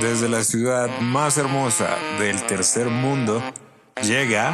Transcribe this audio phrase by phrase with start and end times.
[0.00, 3.42] desde la ciudad más hermosa del tercer mundo,
[4.02, 4.50] llega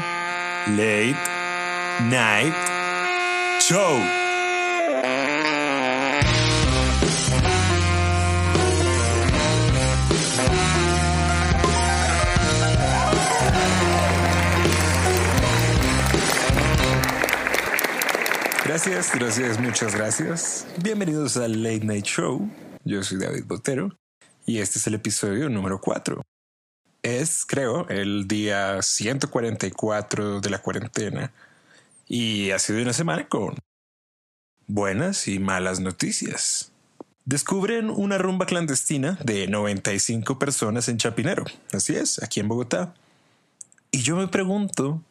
[0.66, 1.16] Late
[2.02, 2.54] Night
[3.60, 3.98] Show.
[18.64, 20.66] Gracias, gracias, muchas gracias.
[20.82, 22.48] Bienvenidos al Late Night Show.
[22.84, 23.99] Yo soy David Botero
[24.46, 26.22] y este es el episodio número 4.
[27.02, 31.32] Es, creo, el día 144 de la cuarentena
[32.06, 33.54] y ha sido una semana con
[34.66, 36.72] buenas y malas noticias.
[37.24, 42.94] Descubren una rumba clandestina de 95 personas en Chapinero, así es, aquí en Bogotá.
[43.92, 45.02] Y yo me pregunto,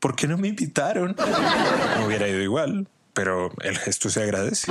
[0.00, 1.14] ¿por qué no me invitaron?
[1.98, 4.70] Me hubiera ido igual, pero el gesto se agradece.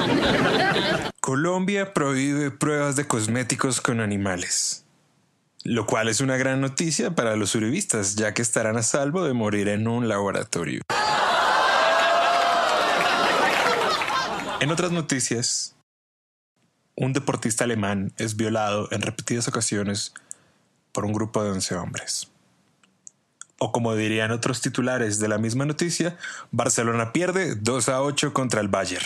[1.19, 4.85] Colombia prohíbe pruebas de cosméticos con animales,
[5.63, 9.33] lo cual es una gran noticia para los uribistas, ya que estarán a salvo de
[9.33, 10.83] morir en un laboratorio.
[14.59, 15.75] En otras noticias,
[16.95, 20.13] un deportista alemán es violado en repetidas ocasiones
[20.91, 22.31] por un grupo de 11 hombres.
[23.57, 26.17] O como dirían otros titulares de la misma noticia,
[26.51, 29.05] Barcelona pierde 2 a 8 contra el Bayern.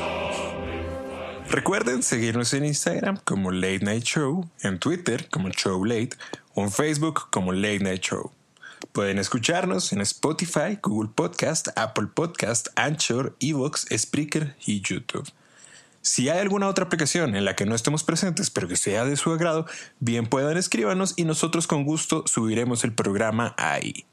[1.51, 6.11] Recuerden seguirnos en Instagram como Late Night Show, en Twitter como Show Late
[6.53, 8.31] o en Facebook como Late Night Show.
[8.93, 15.29] Pueden escucharnos en Spotify, Google Podcast, Apple Podcast, Anchor, Evox, Spreaker y YouTube.
[16.01, 19.17] Si hay alguna otra aplicación en la que no estemos presentes pero que sea de
[19.17, 19.65] su agrado,
[19.99, 24.05] bien puedan escríbanos y nosotros con gusto subiremos el programa ahí.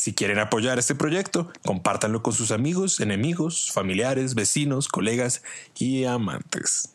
[0.00, 5.42] Si quieren apoyar este proyecto, compártanlo con sus amigos, enemigos, familiares, vecinos, colegas
[5.76, 6.94] y amantes.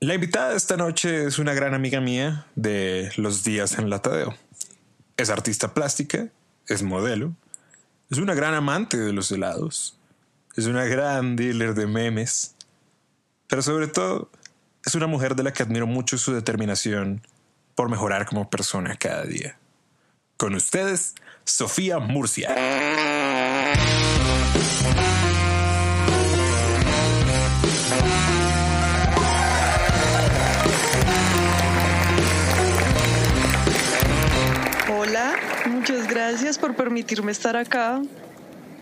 [0.00, 4.34] La invitada de esta noche es una gran amiga mía de los días en Latadeo.
[5.18, 6.28] Es artista plástica,
[6.66, 7.34] es modelo,
[8.10, 9.98] es una gran amante de los helados,
[10.56, 12.54] es una gran dealer de memes,
[13.48, 14.30] pero sobre todo
[14.82, 17.20] es una mujer de la que admiro mucho su determinación
[17.74, 19.57] por mejorar como persona cada día.
[20.38, 22.54] Con ustedes, Sofía Murcia.
[34.88, 35.34] Hola,
[35.66, 38.00] muchas gracias por permitirme estar acá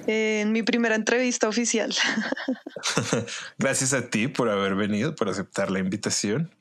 [0.07, 1.95] en mi primera entrevista oficial.
[3.59, 6.55] gracias a ti por haber venido, por aceptar la invitación.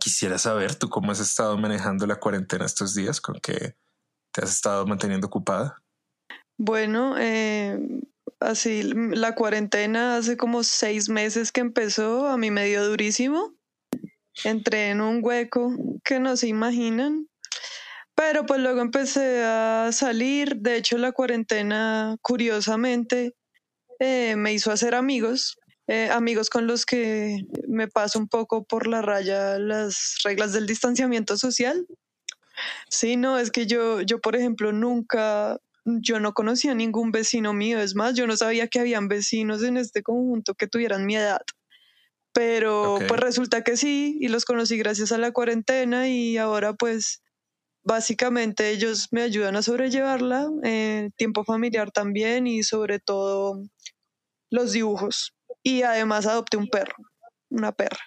[0.00, 3.76] Quisiera saber tú cómo has estado manejando la cuarentena estos días, con qué
[4.34, 5.80] te has estado manteniendo ocupada.
[6.58, 7.78] Bueno, eh,
[8.40, 13.54] así la cuarentena hace como seis meses que empezó, a mí me dio durísimo.
[14.42, 15.72] Entré en un hueco
[16.04, 17.28] que no se imaginan.
[18.16, 20.56] Pero pues luego empecé a salir.
[20.56, 23.34] De hecho, la cuarentena, curiosamente,
[23.98, 25.56] eh, me hizo hacer amigos.
[25.86, 30.66] Eh, amigos con los que me paso un poco por la raya las reglas del
[30.66, 31.86] distanciamiento social.
[32.88, 37.52] Sí, no, es que yo, yo, por ejemplo, nunca, yo no conocía a ningún vecino
[37.52, 37.80] mío.
[37.80, 41.42] Es más, yo no sabía que habían vecinos en este conjunto que tuvieran mi edad.
[42.32, 47.22] Pero pues resulta que sí, y los conocí gracias a la cuarentena y ahora pues
[47.84, 53.62] básicamente ellos me ayudan a sobrellevarla, eh, tiempo familiar también y sobre todo
[54.50, 55.34] los dibujos.
[55.62, 56.96] Y además adopté un perro,
[57.50, 58.00] una perra.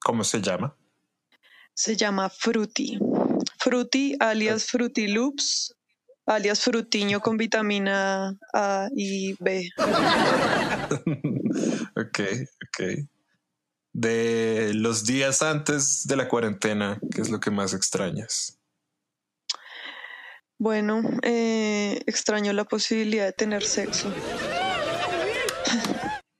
[0.00, 0.76] ¿Cómo se llama?
[1.72, 2.98] Se llama Fruity.
[3.64, 5.74] Fruity alias Fruity Loops,
[6.26, 9.70] alias Frutiño con vitamina A y B.
[11.96, 12.20] ok,
[12.68, 13.08] ok.
[13.94, 18.58] De los días antes de la cuarentena, ¿qué es lo que más extrañas?
[20.58, 24.12] Bueno, eh, extraño la posibilidad de tener sexo.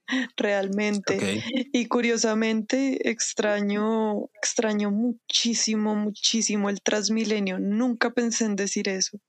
[0.37, 1.43] realmente.
[1.71, 7.59] Y curiosamente extraño, extraño muchísimo, muchísimo el Transmilenio.
[7.59, 9.19] Nunca pensé en decir eso.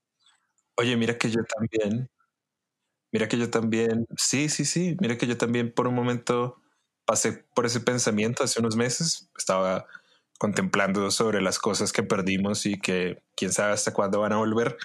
[0.77, 2.11] Oye, mira que yo también,
[3.13, 6.61] mira que yo también, sí, sí, sí, mira que yo también por un momento
[7.07, 9.31] pasé por ese pensamiento hace unos meses.
[9.37, 9.87] Estaba
[10.39, 14.77] contemplando sobre las cosas que perdimos y que quién sabe hasta cuándo van a volver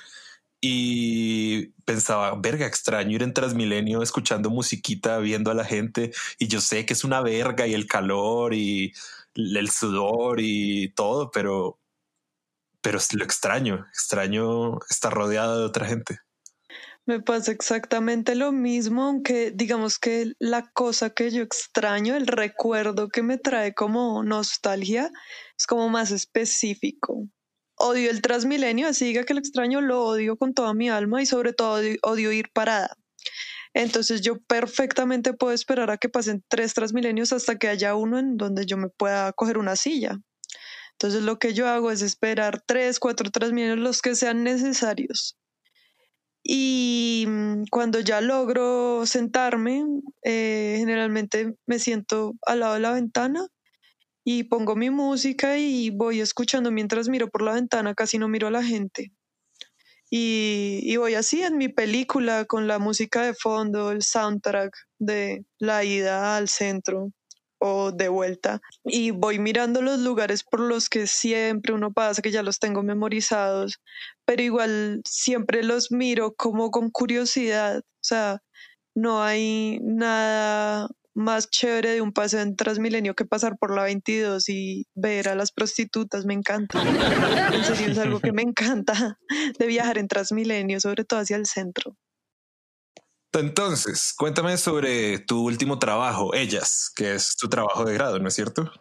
[0.62, 6.62] y pensaba, verga, extraño ir en Transmilenio escuchando musiquita, viendo a la gente y yo
[6.62, 8.94] sé que es una verga y el calor y
[9.36, 11.80] el sudor y todo, pero,
[12.82, 16.20] pero lo extraño, extraño estar rodeado de otra gente.
[17.08, 23.10] Me pasa exactamente lo mismo, aunque digamos que la cosa que yo extraño, el recuerdo
[23.10, 25.10] que me trae como nostalgia,
[25.58, 27.28] es como más específico
[27.82, 31.26] odio el Transmilenio, así diga que lo extraño, lo odio con toda mi alma y
[31.26, 32.96] sobre todo odio, ir parada.
[33.74, 38.38] Entonces yo perfectamente puedo esperar a que pasen tres Transmilenios hasta que haya uno en
[38.38, 40.20] donde yo me pueda coger una silla.
[40.94, 45.38] Entonces lo que yo hago es esperar tres, cuatro Transmilenios, los que sean necesarios.
[46.44, 49.86] Y mm, cuando ya logro sentarme,
[50.24, 53.48] eh, generalmente me siento al lado de la ventana
[54.24, 58.48] y pongo mi música y voy escuchando mientras miro por la ventana, casi no miro
[58.48, 59.12] a la gente.
[60.14, 65.86] Y, voy así en mi película con la música de fondo, el soundtrack de la
[65.86, 67.12] ida al centro
[67.60, 68.60] o de vuelta.
[68.84, 72.84] Y voy mirando los lugares por los que siempre uno pasa, que ya los tengo
[72.84, 73.80] memorizados,
[74.26, 77.80] pero igual siempre los miro como con curiosidad.
[77.80, 78.42] O sea,
[78.96, 84.48] no hay nada más chévere de un paseo en Transmilenio que pasar por la 22
[84.50, 86.82] y ver a las prostitutas, me encanta.
[87.54, 89.18] En serio, es algo que me encanta
[89.60, 91.98] de viajar en Transmilenio, sobre todo hacia el centro.
[93.34, 98.34] Entonces, cuéntame sobre tu último trabajo, Ellas, que es tu trabajo de grado, ¿no es
[98.34, 98.72] cierto?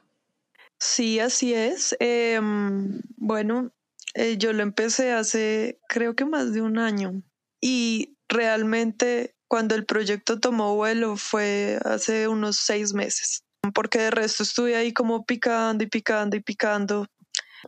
[0.78, 1.96] Sí, así es.
[2.00, 3.72] Em, bueno,
[4.14, 7.22] eh, yo lo empecé hace creo que más de un año
[7.60, 13.42] y realmente cuando el proyecto tomó vuelo fue hace unos seis meses,
[13.74, 17.06] porque de resto estuve ahí como picando y picando y picando.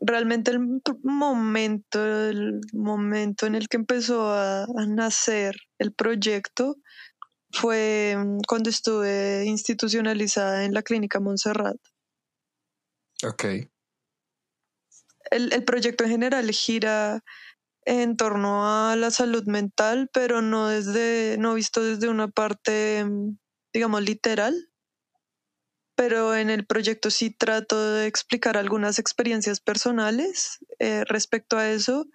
[0.01, 0.61] Realmente el
[1.03, 6.77] momento, el momento en el que empezó a, nacer el proyecto
[7.51, 11.79] fue cuando estuve institucionalizada en la clínica Montserrat.
[13.25, 13.45] Ok.
[15.33, 17.25] El, el proyecto en general gira
[17.85, 23.39] en torno a la salud mental, pero no desde, no visto desde una parte, mm,
[23.73, 24.69] digamos, literal.
[25.97, 32.07] Pero en el proyecto sí trato de explicar algunas experiencias personales eh, respecto a eso,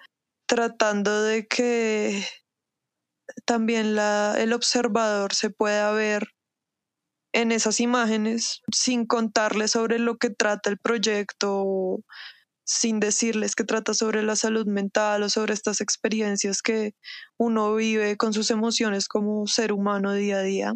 [0.47, 2.25] tratando de que
[3.45, 6.27] también la, el observador se pueda ver
[7.33, 11.99] en esas imágenes sin contarle sobre lo que trata el proyecto
[12.67, 16.93] sin decirles que trata sobre la salud mental o sobre estas experiencias que
[17.37, 20.73] uno vive con sus emociones como ser humano día a día.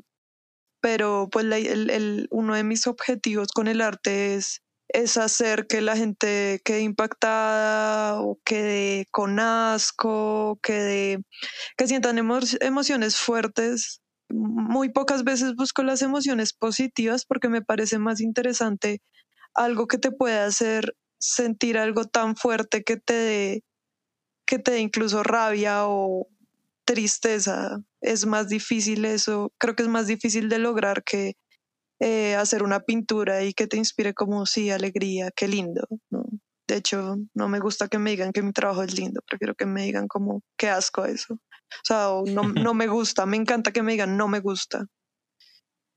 [0.82, 5.98] Pero pues el, uno de mis objetivos con el arte es, es hacer que la
[5.98, 11.20] gente quede impactada o quede con asco, quede,
[11.78, 14.02] que sientan emociones fuertes.
[14.30, 19.02] Muy pocas veces busco las emociones positivas porque me parece más interesante
[19.54, 23.64] algo que te pueda hacer sentir algo tan fuerte que te dé
[24.46, 26.28] que te dé incluso rabia o
[26.84, 27.82] tristeza.
[28.02, 31.36] Es más difícil eso, creo que es más difícil de lograr que
[32.02, 35.88] eh, hacer una pintura y que te inspire como sí, alegría, qué lindo.
[36.10, 36.26] ¿no?
[36.68, 39.66] De hecho, no me gusta que me digan que mi trabajo es lindo, prefiero que
[39.66, 41.36] me digan como qué asco eso.
[41.36, 44.88] O sea, no, no me gusta, me encanta que me digan no me gusta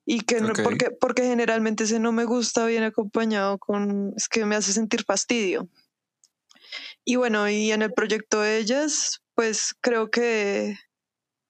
[0.06, 4.44] y que no, porque, porque generalmente ese no me gusta viene acompañado con, es que
[4.44, 5.68] me hace sentir fastidio.
[7.04, 10.76] Y bueno, y en el proyecto de ellas, pues creo que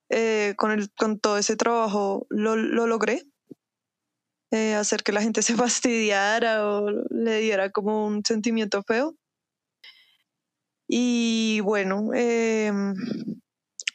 [0.09, 3.23] eh, con, el, con todo ese trabajo lo, lo logré.
[4.51, 9.15] Eh, hacer que la gente se fastidiara o le diera como un sentimiento feo.
[10.87, 12.93] Y bueno, em,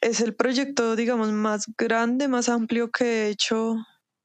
[0.01, 3.75] es el proyecto, digamos, más grande, más amplio que he hecho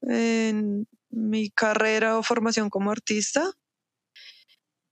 [0.01, 3.51] en mi carrera o formación como artista.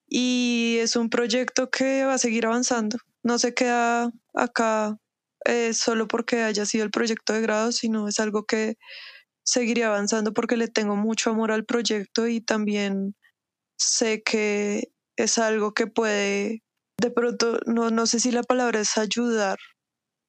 [0.08, 2.98] Y es un proyecto que va a seguir avanzando.
[3.24, 4.98] No se queda acá
[5.46, 8.78] eh, solo porque haya sido el proyecto de grado, sino es algo que
[9.44, 13.16] seguiría avanzando porque le tengo mucho amor al proyecto y también
[13.78, 16.64] sé que es algo que puede,
[17.00, 19.58] de pronto, no, no sé si la palabra es ayudar,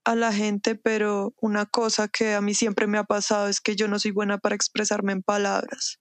[0.07, 3.75] a la gente, pero una cosa que a mí siempre me ha pasado es que
[3.75, 5.99] yo no soy buena para expresarme en palabras.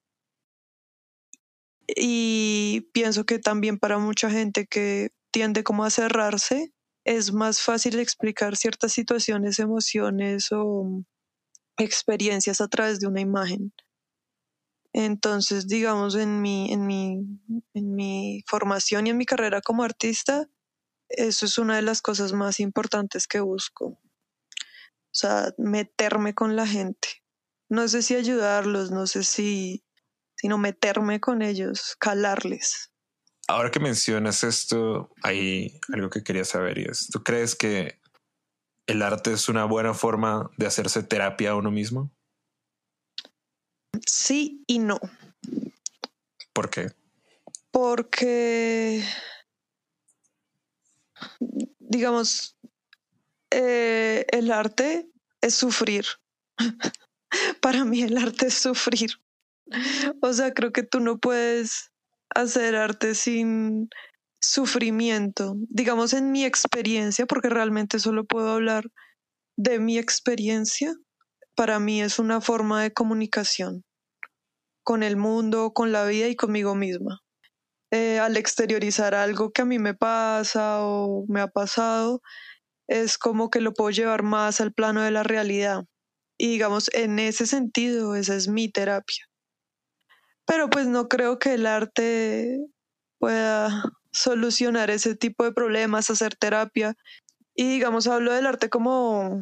[1.88, 6.72] Y pienso que también para mucha gente que tiende como a cerrarse,
[7.04, 11.04] es más fácil explicar ciertas situaciones, emociones o
[11.78, 13.74] experiencias a través de una imagen.
[14.94, 17.24] Entonces, digamos, en mi, en mi,
[17.74, 20.48] en mi formación y en mi carrera como artista,
[21.10, 23.86] eso es una de las cosas más importantes que busco.
[23.86, 27.24] O sea, meterme con la gente.
[27.70, 29.84] No sé si ayudarlos, no sé si,
[30.36, 32.92] sino meterme con ellos, calarles.
[33.48, 38.02] Ahora que mencionas esto, hay algo que quería saber y es, ¿tú crees que
[38.88, 42.12] el arte es una buena forma de hacerse terapia a uno mismo?
[44.06, 45.00] Sí y no.
[46.54, 46.92] ¿Por qué?
[47.72, 49.04] Porque
[51.80, 52.58] digamos,
[53.52, 55.10] eh, el arte
[55.42, 56.06] es sufrir.
[57.62, 59.12] Para mí el arte es sufrir.
[60.22, 61.92] O sea, creo que tú no puedes
[62.30, 63.90] hacer arte sin
[64.40, 65.56] sufrimiento.
[65.70, 68.86] Digamos, en mi experiencia, porque realmente solo puedo hablar
[69.58, 70.94] de mi experiencia,
[71.56, 73.84] para mí es una forma de comunicación
[74.84, 77.22] con el mundo, con la vida y conmigo misma.
[77.96, 82.22] Eh, al exteriorizar algo que a mí me pasa o me ha pasado,
[82.90, 85.86] es como que lo puedo llevar más al plano de la realidad.
[86.38, 89.26] Y digamos, en ese sentido, esa es mi terapia.
[90.46, 92.60] Pero pues no creo que el arte
[93.18, 93.70] pueda
[94.12, 96.96] solucionar ese tipo de problemas, hacer terapia.
[97.56, 99.42] Y digamos, hablo del arte como,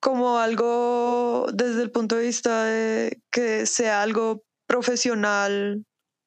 [0.00, 5.84] como algo desde el punto de vista de que sea algo profesional,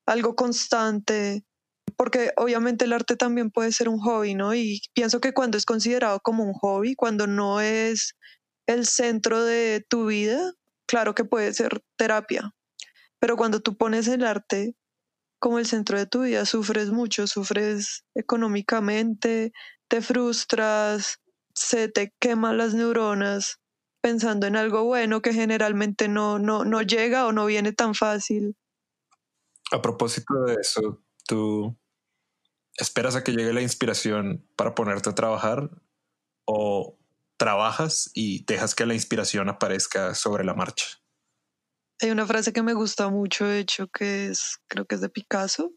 [0.10, 1.44] algo constante,
[1.96, 4.56] porque obviamente el arte también puede ser un hobby, ¿no?
[4.56, 8.16] Y pienso que cuando es considerado como un hobby, cuando no es
[8.68, 10.54] el centro de tu vida,
[10.88, 12.52] claro que puede ser terapia,
[13.20, 14.76] pero cuando tú pones el arte
[15.40, 19.52] como el centro de tu vida, sufres mucho, sufres económicamente,
[19.90, 21.20] te frustras,
[21.54, 23.60] se te queman las neuronas
[24.02, 28.56] pensando en algo bueno que generalmente no, no, no llega o no viene tan fácil.
[29.72, 31.78] A propósito de eso, ¿tú
[32.78, 35.70] esperas a que llegue la inspiración para ponerte a trabajar
[36.46, 36.98] o
[37.38, 40.86] trabajas y dejas que la inspiración aparezca sobre la marcha?
[42.02, 45.10] Hay una frase que me gusta mucho, de hecho, que es, creo que es de
[45.10, 45.72] Picasso,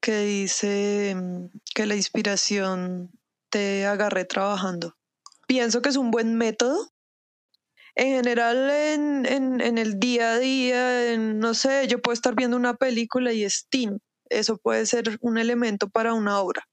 [0.00, 3.10] que dice mm, que la inspiración
[3.50, 4.96] te agarre trabajando.
[5.46, 6.92] Pienso que es un buen método
[7.94, 12.56] en general en, en, en, el día a día, no sé, yo puedo estar viendo
[12.56, 13.66] una película y es
[14.28, 16.66] Eso puede ser un elemento para una obra.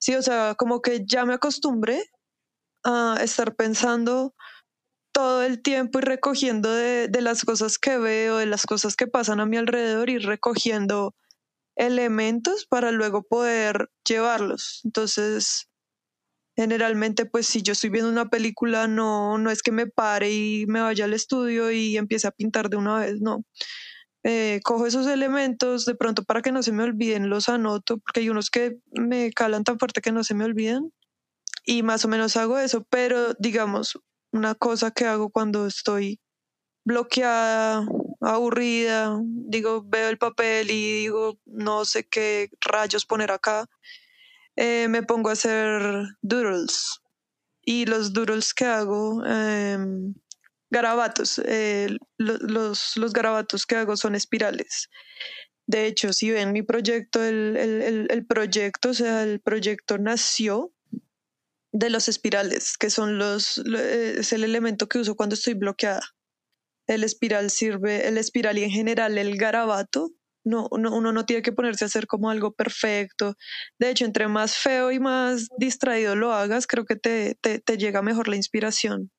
[0.00, 2.04] Sí, o sea, como que ya me acostumbré
[2.84, 4.34] a estar pensando
[5.12, 9.08] todo el tiempo y recogiendo de, de las cosas que veo, de las cosas que
[9.08, 11.14] pasan a mi alrededor y recogiendo
[11.76, 14.82] elementos para luego poder llevarlos.
[14.84, 15.68] Entonces,
[16.58, 20.66] Generalmente, pues si yo estoy viendo una película, no, no es que me pare y
[20.66, 23.44] me vaya al estudio y empiece a pintar de una vez, no.
[24.24, 28.18] Eh, cojo esos elementos de pronto para que no se me olviden, los anoto, porque
[28.18, 30.92] hay unos que me calan tan fuerte que no se me olvidan
[31.64, 33.96] y más o menos hago eso, pero digamos,
[34.32, 36.18] una cosa que hago cuando estoy
[36.84, 37.86] bloqueada,
[38.20, 43.68] aburrida, digo, veo el papel y digo, no sé qué rayos poner acá
[44.60, 45.80] eh, me pongo a hacer
[46.20, 47.00] doodles.
[47.62, 50.14] Y los doodles que hago, em,
[50.68, 54.88] garabatos, eh, los, los garabatos que hago son espirales.
[55.68, 60.72] De hecho, si ven mi proyecto, el, el, el, proyecto, o sea, el proyecto nació
[61.70, 66.02] de los espirales, que son los, es el elemento que uso cuando estoy bloqueada.
[66.88, 70.10] El espiral sirve, el espiral y en general el garabato
[70.44, 73.34] no, uno no tiene que ponerse a hacer como algo perfecto.
[73.78, 78.02] De hecho, entre más feo y más distraído lo hagas, creo que te, te, llega
[78.02, 79.10] mejor la inspiración.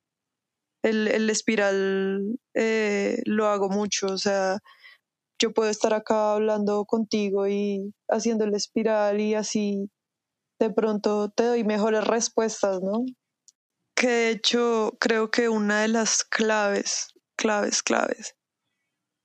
[0.83, 4.59] El, el espiral eh, lo hago mucho, o sea,
[5.41, 9.89] yo puedo estar acá hablando contigo y haciendo el espiral y así
[10.59, 13.05] de pronto te doy mejores respuestas, ¿no?
[13.95, 18.35] Que de hecho creo que una de las claves, claves, claves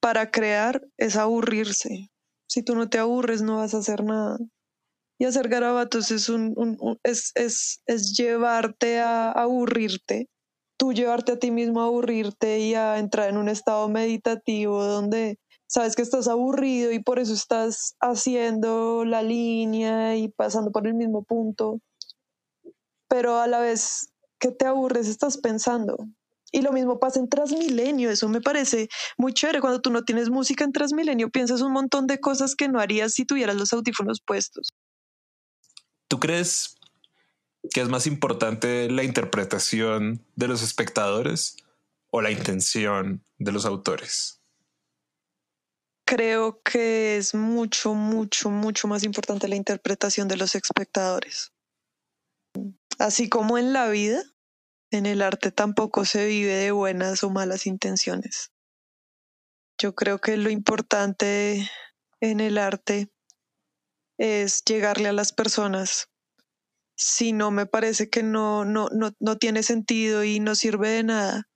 [0.05, 2.11] para crear es aburrirse.
[2.47, 4.37] Si tú no te aburres, no vas a hacer nada.
[5.19, 6.55] Y hacer garabatos es, un,
[7.03, 10.29] es, es, es llevarte a aburrirte,
[10.77, 15.39] tú llevarte a ti mismo a aburrirte y a entrar en un estado meditativo donde
[15.67, 20.93] sabes que estás aburrido y por eso estás haciendo la línea y pasando por el
[20.93, 21.81] mismo punto,
[23.09, 25.97] pero a la vez que te aburres, estás pensando.
[26.55, 29.61] Y lo mismo pasa en Transmilenio, eso me parece muy chévere.
[29.61, 33.13] Cuando tú no tienes música en Transmilenio, piensas un montón de cosas que no harías
[33.15, 34.69] si tuvieras los audífonos puestos.
[36.07, 36.77] ¿Tú crees
[37.73, 41.57] que es más importante la interpretación de los espectadores
[42.11, 44.41] o la intención de los autores?
[46.07, 51.51] Creo que es mucho, mucho, mucho más importante la interpretación de los espectadores.
[53.01, 54.23] Así como en la vida,
[54.95, 58.53] en el arte tampoco se vive de buenas o malas intenciones.
[59.79, 61.69] Yo creo que lo importante
[62.21, 63.11] en el arte
[64.19, 66.09] es llegarle a las personas.
[66.97, 71.03] Si no, me parece que no, no, no, no tiene sentido y no sirve de
[71.03, 71.49] nada.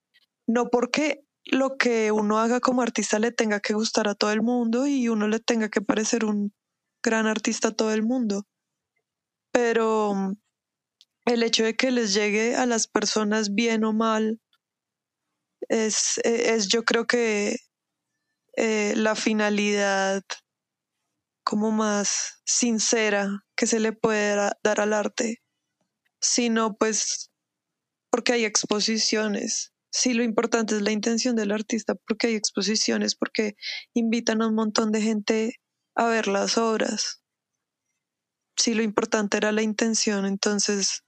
[0.47, 4.43] No porque lo que uno haga como artista le tenga que gustar a todo el
[4.43, 6.53] mundo y uno le tenga que parecer un
[7.03, 8.47] gran artista a todo el mundo.
[9.53, 10.35] Pero
[11.29, 14.41] el hecho de que les llegue a las personas bien o mal
[15.69, 17.57] es, e, es yo creo que
[18.57, 20.23] eh, la finalidad
[21.45, 25.43] como más sincera que se le puede dar al arte,
[26.21, 27.31] sino pues
[28.11, 29.73] porque hay exposiciones.
[29.91, 33.55] Sí, lo importante es la intención del artista, porque hay exposiciones, porque
[33.95, 35.55] invitan a un montón de gente
[35.95, 37.23] a ver las obras.
[38.57, 41.05] Sí, lo importante era la intención, entonces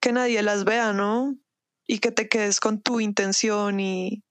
[0.00, 1.36] que nadie las vea, ¿no?
[1.86, 4.24] Y que te quedes con tu intención y,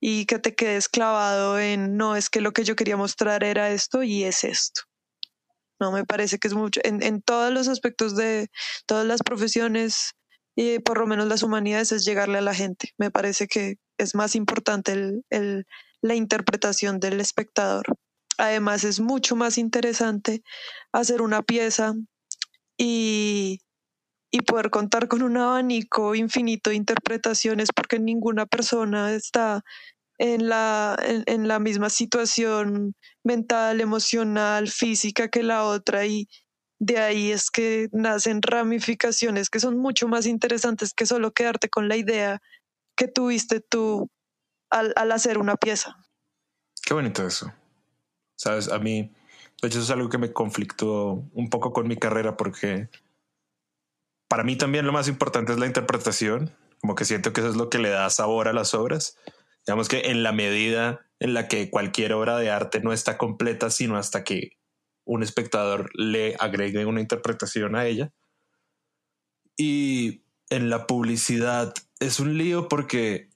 [0.00, 3.70] y que te quedes clavado en, no, es que lo que yo quería mostrar era
[3.70, 4.82] esto y es esto.
[5.80, 8.48] No, me parece que es mucho, en, en todos los aspectos de
[8.86, 10.12] todas las profesiones
[10.56, 12.90] y por lo menos las humanidades es llegarle a la gente.
[12.96, 15.66] Me parece que es más importante el, el,
[16.00, 17.84] la interpretación del espectador.
[18.38, 20.42] Además es mucho más interesante
[20.92, 21.94] hacer una pieza
[22.76, 23.60] y
[24.34, 29.62] y poder contar con un abanico infinito de interpretaciones porque ninguna persona está
[30.18, 36.26] en la, en, la misma situación mental, emocional, física que la otra y
[36.80, 41.88] de ahí es que nacen ramificaciones que son mucho más interesantes que solo quedarte con
[41.88, 42.42] la idea
[42.96, 44.10] que tuviste tú
[44.68, 45.96] al, al hacer una pieza.
[46.84, 47.52] Qué bonito eso.
[48.34, 49.12] Sabes, a mí,
[49.62, 52.88] de hecho, eso es algo que me conflictó un poco con mi carrera porque
[54.28, 57.56] para mí también lo más importante es la interpretación, como que siento que eso es
[57.56, 59.16] lo que le da sabor a las obras.
[59.66, 63.70] Digamos que en la medida en la que cualquier obra de arte no está completa,
[63.70, 64.58] sino hasta que
[65.04, 68.12] un espectador le agregue una interpretación a ella.
[69.56, 73.30] Y en la publicidad es un lío porque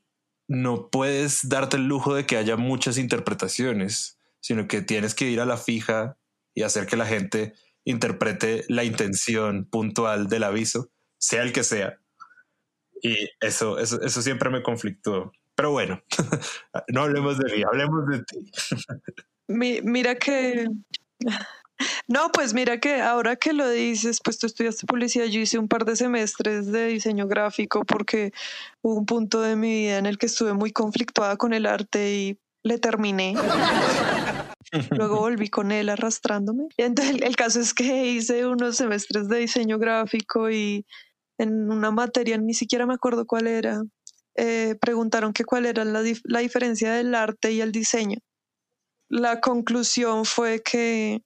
[0.48, 5.40] no puedes darte el lujo de que haya muchas interpretaciones, sino que tienes que ir
[5.40, 6.18] a la fija
[6.54, 7.54] y hacer que la gente
[7.88, 11.98] interprete la intención puntual del aviso, sea el que sea.
[13.02, 15.32] Y eso, eso, eso siempre me conflictó.
[15.54, 16.02] Pero bueno,
[16.88, 18.50] no hablemos de mí, hablemos de ti.
[19.48, 20.68] mira que...
[22.08, 25.68] No, pues mira que ahora que lo dices, pues tú estudiaste publicidad, yo hice un
[25.68, 28.32] par de semestres de diseño gráfico porque
[28.82, 32.12] hubo un punto de mi vida en el que estuve muy conflictuada con el arte
[32.12, 33.34] y le terminé.
[34.90, 36.68] Luego volví con él arrastrándome.
[36.76, 40.84] Entonces, el, caso es que hice unos semestres de diseño gráfico y
[41.38, 43.82] en una materia, ni siquiera me acuerdo cuál era,
[44.36, 48.18] eh, preguntaron que cuál era la, la diferencia del arte y el diseño.
[49.08, 51.22] La conclusión fue que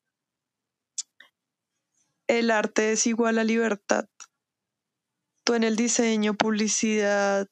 [2.28, 4.06] el arte es igual a libertad.
[5.44, 7.48] Tú en el diseño, publicidad,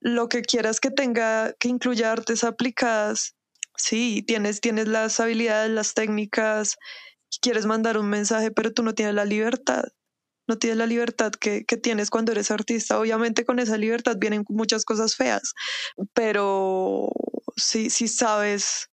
[0.00, 3.34] lo que quieras que tenga, que incluya artes aplicadas,
[3.76, 6.76] Sí, tienes, tienes las habilidades, las técnicas,
[7.40, 9.84] quieres mandar un mensaje, pero tú no tienes la libertad.
[10.46, 12.98] No tienes la libertad que, que tienes cuando eres artista.
[12.98, 15.54] Obviamente con esa libertad vienen muchas cosas feas,
[16.12, 17.08] pero
[17.56, 18.90] si, si sabes,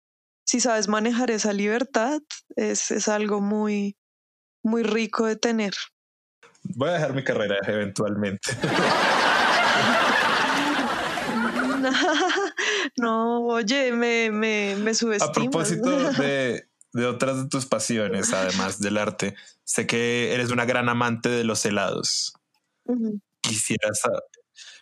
[0.45, 2.21] si sabes manejar esa libertad,
[2.57, 3.97] es, es algo muy,
[4.65, 5.75] muy rico de tener.
[6.63, 8.51] Voy a dejar mi carrera eventualmente.
[12.97, 15.29] no, oye, me, me, me subestimas.
[15.29, 20.65] A propósito de, de otras de tus pasiones, además del arte, sé que eres una
[20.65, 22.35] gran amante de los helados.
[23.41, 23.91] quisiera,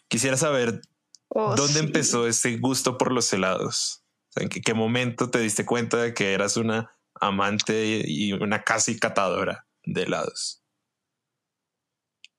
[0.09, 0.83] quisiera saber
[1.29, 4.05] oh, dónde empezó ese gusto por los helados.
[4.37, 8.99] ¿En qué, qué, momento te diste cuenta de que eras una amante y una casi
[8.99, 10.63] catadora de helados?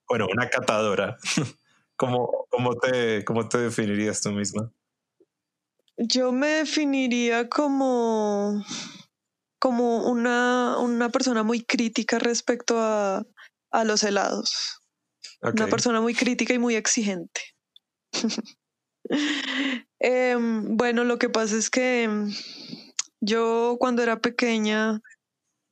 [0.08, 1.18] Bueno, una catadora.
[1.96, 4.72] ¿Cómo, cómo, te, ¿Cómo te definirías tú misma?
[5.98, 8.64] Yo me definiría como,
[9.60, 13.26] como una, una persona muy crítica respecto a,
[13.72, 14.82] a los helados.
[15.42, 17.42] Una persona muy crítica y muy exigente.
[20.00, 22.34] Em, bueno, lo que pasa es que em,
[23.22, 25.00] yo cuando era pequeña,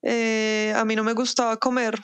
[0.04, 2.04] eh, a mí no me gustaba comer.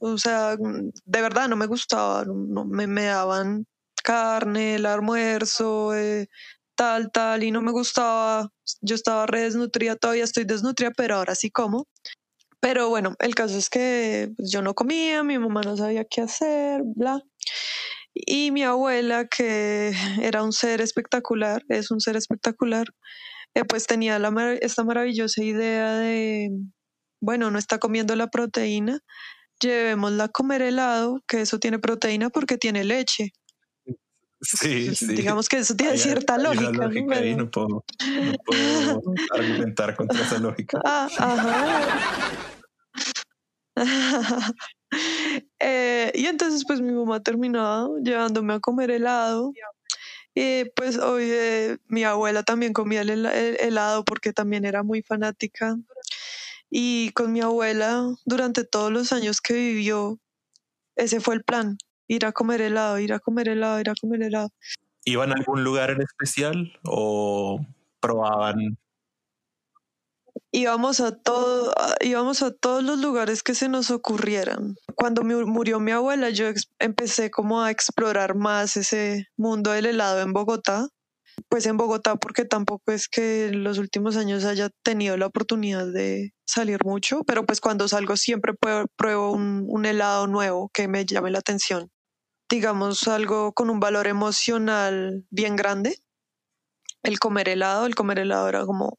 [0.00, 2.24] O sea, de verdad no me gustaba.
[2.24, 3.66] No, me, me, daban
[4.02, 6.28] carne, el almuerzo, eh,
[6.74, 8.50] tal, tal, y no me gustaba.
[8.80, 11.88] Yo estaba re desnutrida, todavía estoy desnutrida, pero ahora sí como.
[12.60, 16.22] Pero bueno, el caso es que pues, yo no comía, mi mamá no sabía qué
[16.22, 17.20] hacer, bla.
[18.14, 22.86] Y mi abuela, que era un ser espectacular, es un ser espectacular,
[23.54, 24.20] eh, pues tenía
[24.60, 26.50] esta maravillosa idea de,
[27.20, 29.00] bueno, no está comiendo la proteína,
[29.60, 33.32] llevémosla a comer helado, que eso tiene proteína porque tiene leche.
[34.42, 35.06] Sí, sí.
[35.06, 36.70] Digamos que eso tiene cierta lógica.
[36.72, 37.36] lógica ¿no?
[37.36, 39.02] no puedo, no puedo
[39.34, 40.80] argumentar contra esa lógica.
[40.84, 42.30] Ah, ajá.
[45.58, 49.54] Eh, y entonces pues mi mamá terminó llevándome a comer helado.
[50.34, 51.32] Y pues hoy
[51.86, 55.78] mi abuela también comía el, helado porque también era muy fanática.
[56.68, 60.20] Y con mi abuela, durante todos los años que vivió,
[60.96, 64.22] ese fue el plan, ir a comer helado, ir a comer helado, ir a comer
[64.22, 64.48] helado.
[65.04, 67.60] ¿Iban a algún lugar en especial o
[68.00, 68.78] probaban
[70.52, 74.76] íbamos a todo, íbamos a todos los lugares que se nos ocurrieran.
[74.94, 76.46] Cuando murió mi abuela, yo
[76.78, 80.88] empecé como a explorar más ese mundo del helado en Bogotá.
[81.48, 85.86] Pues en Bogotá, porque tampoco es que en los últimos años haya tenido la oportunidad
[85.90, 88.54] de salir mucho, pero pues cuando salgo siempre
[88.96, 91.90] pruebo un, helado nuevo que me llame la atención.
[92.48, 95.98] Digamos algo con un valor emocional bien grande.
[97.02, 98.98] El comer helado, el comer helado era como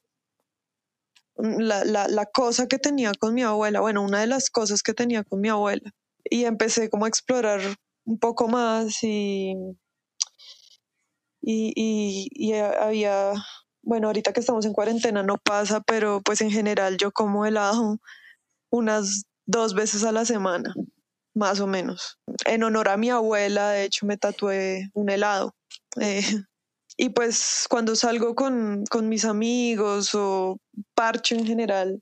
[1.38, 5.24] la, la, cosa que tenía con mi abuela, bueno, una de las cosas que tenía
[5.24, 5.92] con mi abuela.
[6.24, 7.62] Y empecé como a explorar
[8.06, 9.54] un poco más y,
[11.42, 13.34] y, y, y había,
[13.84, 18.00] bueno, ahorita que estamos en cuarentena no pasa, pero pues en general yo como helado
[18.72, 20.74] unas dos veces a la semana,
[21.36, 22.18] más o menos.
[22.46, 25.54] En honor a mi abuela, de hecho, me tatué un helado.
[26.00, 26.24] Eh,
[26.98, 30.58] y pues cuando salgo con, con, mis amigos o
[30.96, 32.02] parcho en general,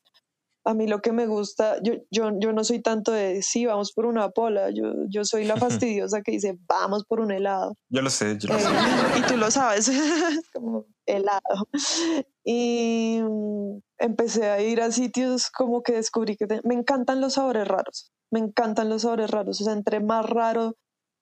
[0.63, 3.94] a mí lo que me gusta, yo, yo, yo no soy tanto de sí, vamos
[3.94, 5.56] por una pola, yo, yo soy la
[5.89, 7.76] fastidiosa que dice vamos por un helado.
[7.89, 8.67] Yo lo sé, yo lo sé.
[8.67, 9.91] Eh, y tú lo sabes,
[10.54, 11.67] como helado.
[12.43, 17.67] Y mm, empecé a ir a sitios como que descubrí que me encantan los sabores
[17.67, 20.75] raros, me encantan los sabores raros, o sea, entre más raro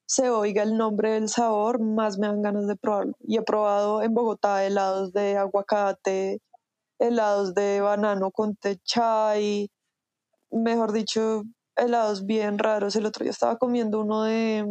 [0.10, 3.14] se oiga el nombre del sabor, más me dan ganas de probarlo.
[3.22, 6.42] Y he probado en Bogotá helados de aguacate,
[7.00, 9.70] helados de banano con té chai,
[10.52, 11.44] mejor dicho,
[11.76, 12.96] helados bien raros.
[12.96, 14.66] El otro día estaba comiendo uno de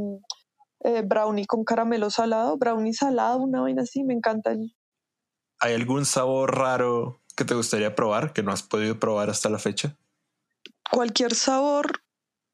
[0.81, 4.55] eh, brownie con caramelo salado, brownie salado, una vaina así, me encanta.
[5.61, 9.59] ¿Hay algún sabor raro que te gustaría probar que no has podido probar hasta la
[9.59, 9.97] fecha?
[10.91, 12.03] Cualquier sabor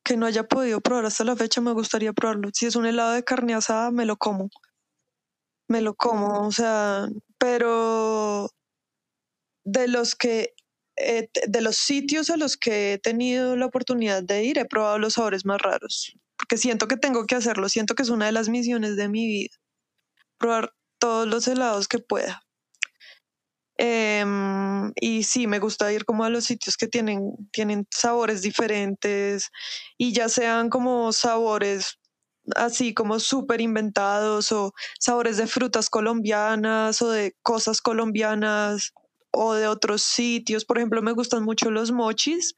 [0.05, 2.51] que no haya podido probar hasta la fecha, me gustaría probarlo.
[2.53, 4.51] Si es un helado de carne asada, me lo como.
[5.69, 8.51] Me lo como, o sea, pero
[9.65, 10.55] de los que,
[10.97, 15.15] de los sitios a los que he tenido la oportunidad de ir, he probado los
[15.15, 18.51] sabores más raros, porque siento que tengo que hacerlo, siento que es una de las
[18.51, 19.57] misiones de mi vida,
[20.37, 22.44] probar todos los helados que pueda.
[23.77, 29.51] Em, y sí, me gusta ir como a los sitios que tienen, tienen sabores diferentes
[29.99, 31.99] y ya sean como sabores
[32.57, 38.93] así como súper inventados o sabores de frutas colombianas o de cosas colombianas
[39.33, 40.65] o de otros sitios.
[40.65, 42.55] Por ejemplo, me gustan mucho los mochis.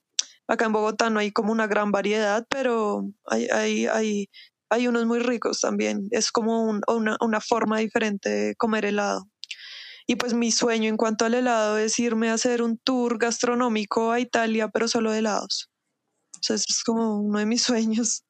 [0.48, 4.28] Acá en Bogotá no hay como una gran variedad, pero hay, hay, hay,
[4.70, 6.08] hay unos muy ricos también.
[6.10, 9.26] Es como una, una forma diferente de comer helado.
[10.06, 14.12] Y pues mi sueño en cuanto al helado es irme a hacer un tour gastronómico
[14.12, 15.68] a Italia, pero solo de helados.
[16.36, 18.24] O sea, es como uno de mis sueños.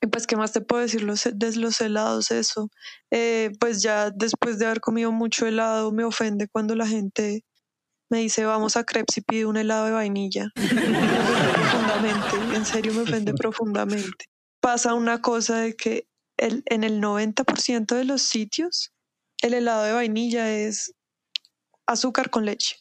[0.00, 2.30] Y pues, ¿qué más te puedo decir de los helados?
[2.30, 2.68] Eso.
[3.10, 7.44] Eh, pues ya después de haber comido mucho helado, me ofende cuando la gente
[8.10, 10.48] me dice, vamos a crepes y pide un helado de vainilla.
[10.54, 14.26] profundamente, en serio me ofende profundamente.
[14.60, 18.92] Pasa una cosa de que el, en el 90% de los sitios,
[19.42, 20.92] el helado de vainilla es
[21.86, 22.76] azúcar con leche.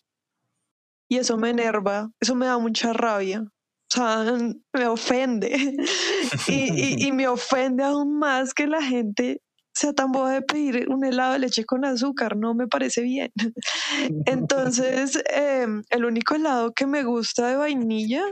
[1.08, 3.42] Y eso me enerva, eso me da mucha rabia.
[3.42, 3.48] O
[3.88, 4.26] sea,
[4.74, 5.52] me ofende.
[6.48, 9.42] y, y, me ofende aún más que la gente
[9.76, 13.32] sea tan boba de pedir un helado de leche con azúcar, no me parece bien.
[14.26, 18.24] Entonces, em, el único helado que me gusta de vainilla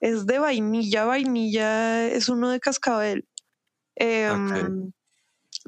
[0.00, 1.04] es de vainilla.
[1.04, 3.24] Vainilla es uno de cascabel.
[3.94, 4.92] Em,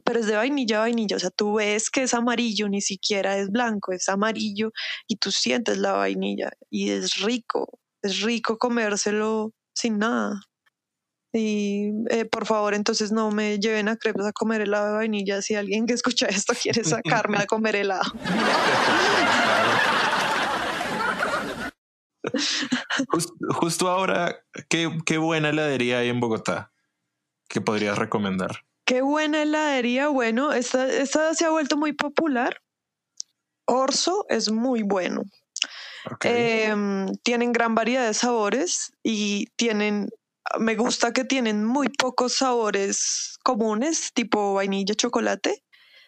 [0.04, 3.50] pero es de vainilla vainilla, o sea, tú ves que es amarillo, ni siquiera es
[3.50, 4.72] blanco, es amarillo
[5.06, 10.40] y tú sientes la vainilla y es rico, es rico comérselo sin nada.
[11.32, 15.42] Y eh, por favor, entonces no me lleven a crepes a comer helado de vainilla
[15.42, 18.12] si alguien que escucha esto quiere sacarme a comer helado.
[23.54, 26.72] Justo, ahora, ¿qué, ¿qué, buena heladería hay en Bogotá
[27.48, 28.64] que podrías recomendar?
[28.90, 30.08] Qué buena heladería.
[30.08, 32.60] Bueno, esta, esta se ha vuelto muy popular.
[33.64, 35.22] Orso es muy bueno.
[36.24, 40.08] Em, tienen gran variedad de sabores y tienen,
[40.58, 45.62] me gusta que tienen muy pocos sabores comunes, tipo vainilla, chocolate.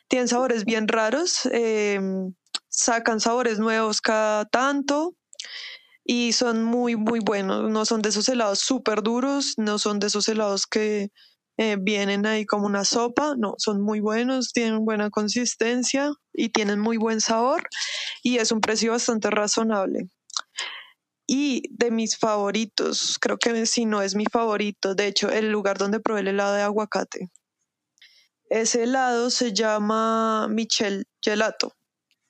[0.09, 2.35] Tienen sabores bien raros, em,
[2.68, 5.14] sacan sabores nuevos cada tanto
[6.03, 7.71] y son muy, muy buenos.
[7.71, 11.12] No son de esos helados súper duros, no son de esos helados que
[11.59, 16.79] eh, vienen ahí como una sopa, no, son muy buenos, tienen buena consistencia y tienen
[16.79, 17.62] muy buen sabor
[18.23, 20.09] y es un precio bastante razonable.
[21.27, 25.79] Y de mis favoritos, creo que si no es mi favorito, de hecho, el lugar
[25.79, 27.31] donde probé el helado de aguacate.
[28.51, 31.75] Ese helado se llama Michel Gelato.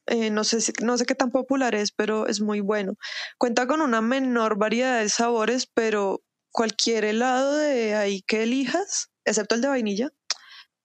[0.07, 2.95] Eh, no, sé no sé qué tan popular es, pero es muy bueno.
[3.39, 9.55] Cuenta con una menor variedad de sabores, pero cualquier helado de ahí que elijas, excepto
[9.55, 10.11] el de vainilla,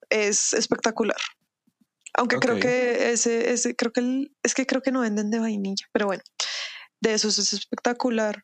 [0.10, 1.18] es espectacular.
[2.14, 5.86] Aunque creo que ese, ese, creo que es que creo que no venden de vainilla,
[5.92, 6.24] pero bueno,
[7.00, 8.44] de esos es espectacular.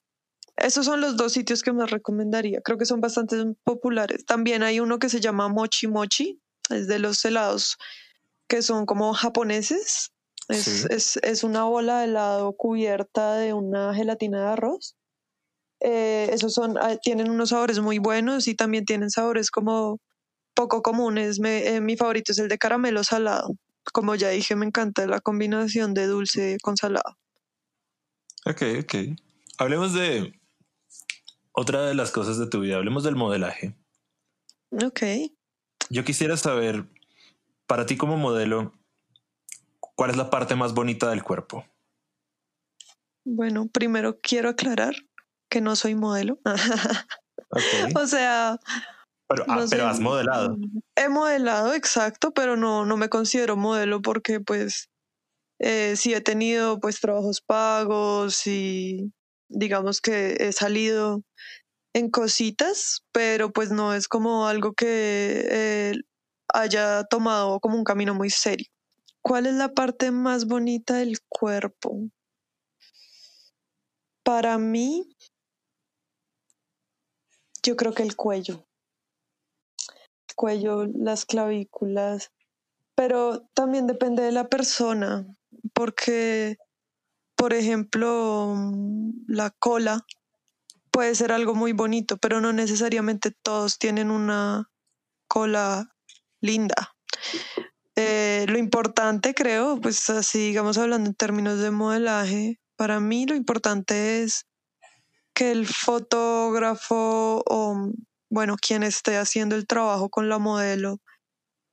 [0.55, 2.61] Esos son los dos sitios que más recomendaría.
[2.61, 4.25] Creo que son bastante populares.
[4.25, 7.77] También hay uno que se llama Mochi Mochi, es de los helados
[8.47, 10.11] que son como japoneses.
[10.49, 14.95] Es, es, es una bola de helado cubierta de una gelatina de arroz
[15.79, 19.99] eh, esos son, ah, tienen unos sabores muy buenos y también tienen sabores como
[20.53, 21.39] poco comunes.
[21.43, 23.55] Eh, mi favorito es el de caramelo salado.
[23.91, 27.17] Como ya dije, me encanta la combinación de dulce con salado.
[28.45, 28.95] Ok, ok.
[29.57, 30.39] Hablemos de
[31.51, 32.77] otra de las cosas de tu vida.
[32.77, 33.75] Hablemos del modelaje.
[34.71, 35.01] Ok.
[35.89, 36.85] Yo quisiera saber,
[37.67, 38.73] para ti como modelo,
[39.79, 41.65] ¿cuál es la parte más bonita del cuerpo?
[43.25, 44.95] Bueno, primero quiero aclarar
[45.49, 46.39] que no soy modelo.
[47.95, 48.59] o sea...
[49.27, 50.57] Pero, ah, has modelado.
[50.95, 54.89] He modelado, exacto, pero no, no me considero modelo porque pues
[55.59, 59.11] eh, sí he tenido pues trabajos pagos y
[59.49, 61.23] digamos que he salido
[61.93, 65.93] en cositas, pero pues no es como algo que eh,
[66.53, 68.67] haya tomado como un camino muy serio.
[69.21, 72.09] ¿Cuál es la parte más bonita del cuerpo?
[74.23, 75.12] Para mí,
[77.63, 78.65] yo creo que el cuello.
[80.27, 82.31] El cuello, las clavículas.
[82.95, 85.25] Pero también depende de la persona,
[85.73, 86.57] porque,
[87.35, 88.55] por ejemplo,
[89.27, 90.05] la cola
[90.91, 94.69] puede ser algo muy bonito, pero no necesariamente todos tienen una
[95.27, 95.89] cola
[96.39, 96.95] linda.
[97.95, 103.35] Eh, lo importante, creo, pues así, digamos, hablando en términos de modelaje, para mí lo
[103.35, 104.45] importante es
[105.33, 107.91] que el fotógrafo o,
[108.29, 110.99] bueno, quien esté haciendo el trabajo con la modelo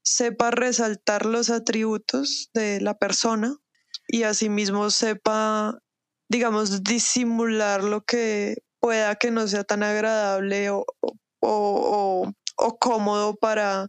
[0.02, 3.56] sepa resaltar los atributos de la persona
[4.08, 5.78] y asimismo sepa,
[6.28, 10.84] digamos, disimular lo que pueda que no sea tan agradable o,
[11.40, 13.88] o, o cómodo para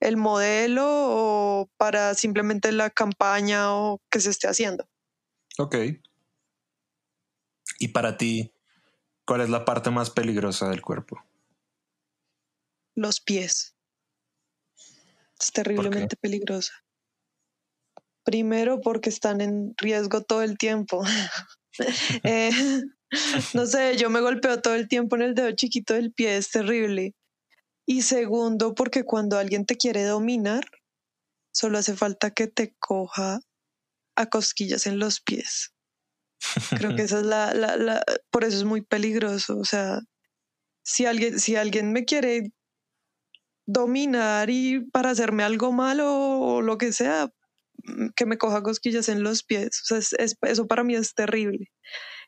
[0.00, 4.88] el modelo o para simplemente la campaña o que se esté haciendo.
[5.58, 5.76] Ok.
[7.78, 8.52] Y para ti,
[9.30, 11.24] ¿Cuál es la parte más peligrosa del cuerpo?
[12.96, 13.76] Los pies.
[15.38, 16.72] Es terriblemente peligrosa.
[18.24, 21.04] Primero porque están en riesgo todo el tiempo.
[22.24, 22.50] Eh,
[23.54, 26.50] no sé, yo me golpeo todo el tiempo en el dedo chiquito del pie, es
[26.50, 27.14] terrible.
[27.86, 30.64] Y segundo porque cuando alguien te quiere dominar,
[31.54, 33.38] solo hace falta que te coja
[34.16, 35.72] a cosquillas en los pies.
[36.70, 39.58] Creo que esa es la, la, la, por eso es muy peligroso.
[39.58, 40.00] O sea,
[40.82, 42.52] si alguien, si alguien me quiere
[43.66, 46.08] dominar y para hacerme algo malo
[46.40, 47.30] o lo que sea,
[47.84, 49.82] mm, que me coja cosquillas en los pies.
[49.90, 51.70] O sea, eso para mí es terrible.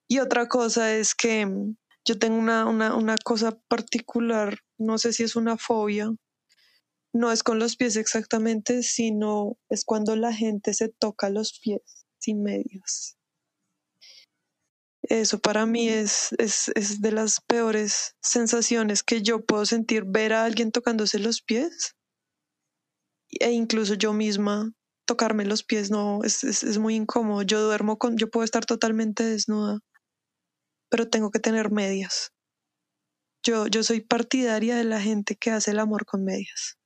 [0.09, 5.12] Y otra cosa es que mm, yo tengo una, una, una cosa particular, no sé
[5.12, 6.12] si es una fobia,
[7.14, 12.07] no es con los pies exactamente, sino es cuando la gente se toca los pies
[12.18, 13.16] sin medias
[15.03, 20.33] Eso para mí es, es, es de las peores sensaciones que yo puedo sentir, ver
[20.33, 21.97] a alguien tocándose los pies
[23.41, 24.73] e incluso yo misma
[25.07, 27.43] tocarme los pies, no, es, es, es muy incómodo.
[27.43, 29.81] Yo duermo con, yo puedo estar totalmente desnuda,
[30.91, 32.33] pero tengo que tener medias.
[33.45, 36.79] Yo, yo soy partidaria de la gente que hace el amor con medias.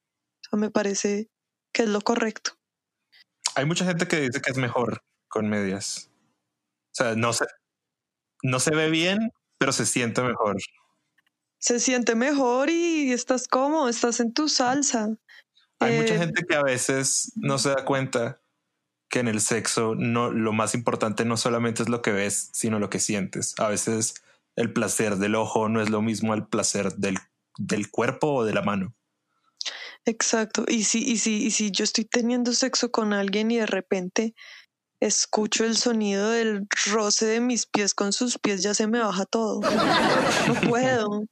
[0.47, 1.29] O sea, me parece
[1.73, 2.53] que es lo correcto.
[3.55, 6.11] Hay mucha gente que dice que es mejor con medias.
[6.93, 7.45] O sea, no se,
[8.43, 10.57] no se ve bien, pero se siente mejor.
[11.59, 15.09] Se siente mejor y estás cómodo, estás en tu salsa.
[15.81, 18.41] Hay mucha Eh, gente que a veces no se da cuenta
[19.09, 22.79] que en el sexo no lo más importante no solamente es lo que ves, sino
[22.79, 23.55] lo que sientes.
[23.59, 24.15] A veces
[24.57, 27.19] el placer del ojo no es lo mismo al placer del,
[27.59, 28.95] del cuerpo o de la mano.
[30.05, 30.65] Exacto.
[30.69, 34.35] Y si, y si, y si yo estoy teniendo sexo con alguien y de repente
[35.01, 39.25] escucho el sonido del roce de mis pies con sus pies, ya se me baja
[39.27, 39.61] todo.
[39.61, 41.25] No puedo.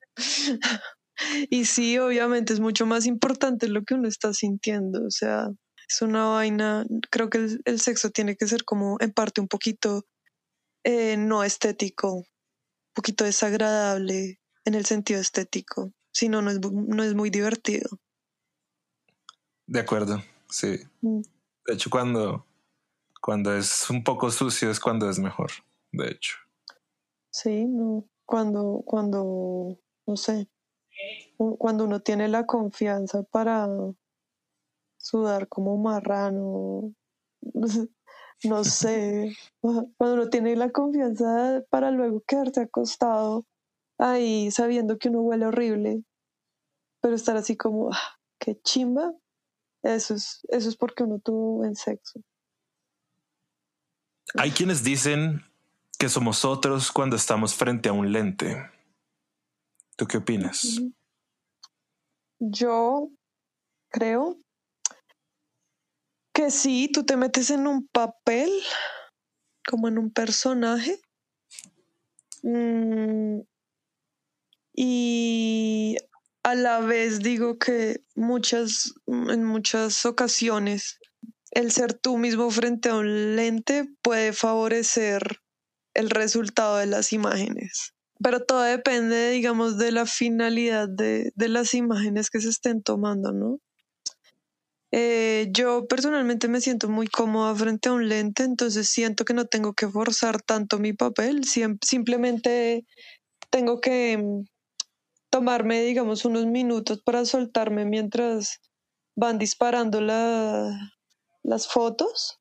[1.51, 5.05] Y sí, obviamente es mucho más importante lo que uno está sintiendo.
[5.07, 5.49] O sea,
[5.89, 6.85] es una vaina.
[7.11, 10.05] Creo que el, el sexo tiene que ser como en parte un poquito
[10.85, 12.25] eh, no estético, un
[12.95, 15.93] poquito desagradable en el sentido estético.
[16.13, 17.89] Si no, no es, no es muy divertido.
[19.67, 20.79] De acuerdo, sí.
[21.01, 21.23] Mm.
[21.67, 22.47] De hecho, cuando,
[23.25, 25.51] cuando es un poco sucio es cuando es mejor.
[25.93, 26.37] De hecho.
[27.33, 28.05] Sí, no.
[28.27, 30.51] Cuando, cuando, no sé,
[31.57, 33.67] cuando uno tiene la confianza para
[34.99, 36.95] sudar como marrano,
[38.45, 43.47] no sé, cuando uno tiene la confianza para luego quedarse acostado
[43.99, 46.05] ahí sabiendo que uno huele horrible,
[47.01, 49.15] pero estar así como, ah, qué chimba,
[49.83, 52.21] eso es, eso es porque uno tuvo buen sexo.
[54.37, 55.45] Hay quienes dicen
[55.99, 58.69] que somos otros cuando estamos frente a un lente.
[59.97, 60.81] ¿Tú qué opinas?
[62.41, 63.11] Yo
[63.91, 64.37] creo
[66.33, 68.51] que sí, tú te metes en un papel,
[69.69, 71.01] como en un personaje.
[72.43, 73.41] Mm,
[74.75, 75.97] y
[76.43, 80.99] a la vez digo que muchas, en muchas ocasiones,
[81.55, 85.39] el ser tú mismo frente a un lente puede favorecer
[85.95, 87.95] el resultado de las imágenes.
[88.23, 93.59] Pero todo depende, digamos, de la finalidad de, las imágenes que se estén tomando, ¿no?
[94.93, 99.47] Eh, yo personalmente me siento muy cómoda frente a un lente, entonces siento que no
[99.47, 101.43] tengo que forzar tanto mi papel,
[101.83, 102.87] simplemente
[103.51, 104.45] tengo que mm,
[105.31, 108.61] tomarme, digamos, unos minutos para soltarme mientras
[109.17, 110.94] van disparando la-
[111.45, 112.41] las fotos.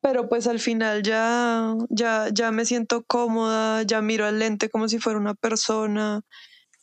[0.00, 4.88] Pero pues al final ya, ya, ya me siento cómoda, ya miro al lente como
[4.88, 6.22] si fuera una persona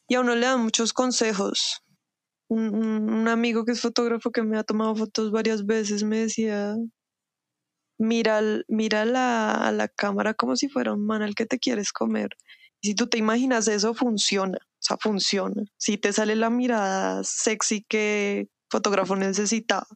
[0.07, 1.81] y a uno le dan muchos consejos.
[2.49, 6.75] Un, un- amigo que es fotógrafo que me ha tomado fotos varias veces me decía,
[7.97, 11.91] mira, mira la, a la cámara como si fuera un man al que te quieres
[11.91, 12.29] comer.
[12.81, 15.63] Si tú te imaginas eso, funciona, o sea, funciona.
[15.77, 19.87] Si te sale la mirada sexy que fotógrafo necesitaba.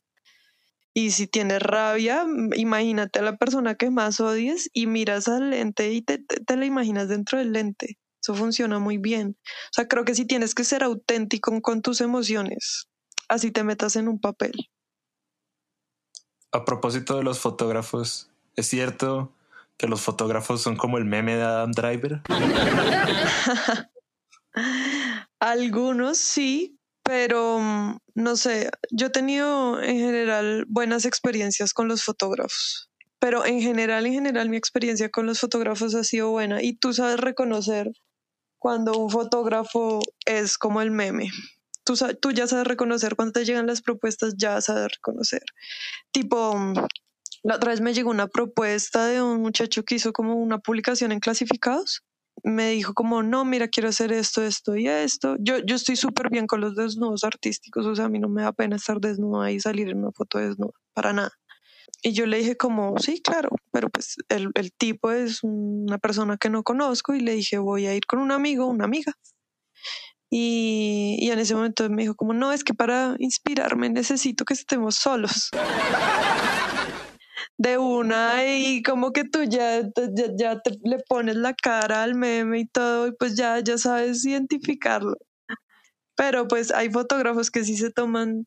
[0.96, 5.50] Y si tienes rabia, m- imagínate a la persona que más odies y miras al
[5.50, 7.98] lente y te, te, te la imaginas dentro del lente.
[8.22, 9.38] Eso funciona muy bien.
[9.42, 12.88] O sea, creo que si tienes que ser auténtico con tus emociones,
[13.28, 14.54] así te metas en un papel.
[16.52, 19.34] A propósito de los fotógrafos, ¿es cierto
[19.78, 22.22] que los fotógrafos son como el meme de Adam Driver?
[25.40, 32.04] Algunos sí, pero mm, no sé, yo he tenido en general buenas experiencias con los
[32.04, 32.90] fotógrafos.
[33.20, 36.62] Pero en general, en general, mi experiencia con los fotógrafos ha sido buena.
[36.62, 37.90] Y tú sabes reconocer
[38.60, 41.30] cuando un fotógrafo es como el meme.
[41.86, 45.44] Tú, sa- tú ya sabes reconocer cuando te llegan las propuestas, ya sabes reconocer.
[46.12, 46.74] Tipo, mm,
[47.44, 51.12] la otra vez me llegó una propuesta de un muchacho que hizo como una publicación
[51.12, 52.04] en clasificados.
[52.44, 55.38] Me dijo como, no, mira, quiero hacer esto, esto y esto.
[55.40, 58.42] Yo, yo estoy súper bien con los desnudos artísticos, o sea, a mí no me
[58.42, 61.32] da pena estar desnuda y salir en una foto desnuda, para nada.
[62.02, 66.38] Y yo le dije como, sí, claro, pero pues el, el tipo es una persona
[66.38, 69.14] que no conozco y le dije, voy a ir con un amigo, una amiga.
[70.30, 74.56] Y, y en ese momento me dijo como, no, es que para inspirarme necesito que
[74.56, 75.50] estemos solos.
[77.64, 82.14] De una y como que tú ya, ya, ya te le pones la cara al
[82.14, 85.16] meme y todo y pues ya, ya sabes identificarlo.
[86.18, 88.46] Pero pues hay fotógrafos que sí se toman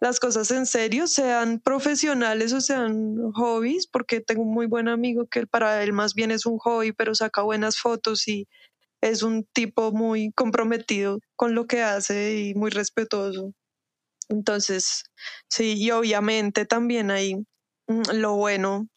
[0.00, 5.26] las cosas en serio, sean profesionales o sean hobbies, porque tengo un muy buen amigo
[5.26, 8.46] que para él más bien es un hobby, pero saca buenas fotos y
[9.00, 13.54] es un tipo muy comprometido con lo que hace y muy respetuoso.
[14.28, 15.02] Entonces,
[15.48, 17.44] sí, y obviamente también hay
[17.86, 18.88] lo bueno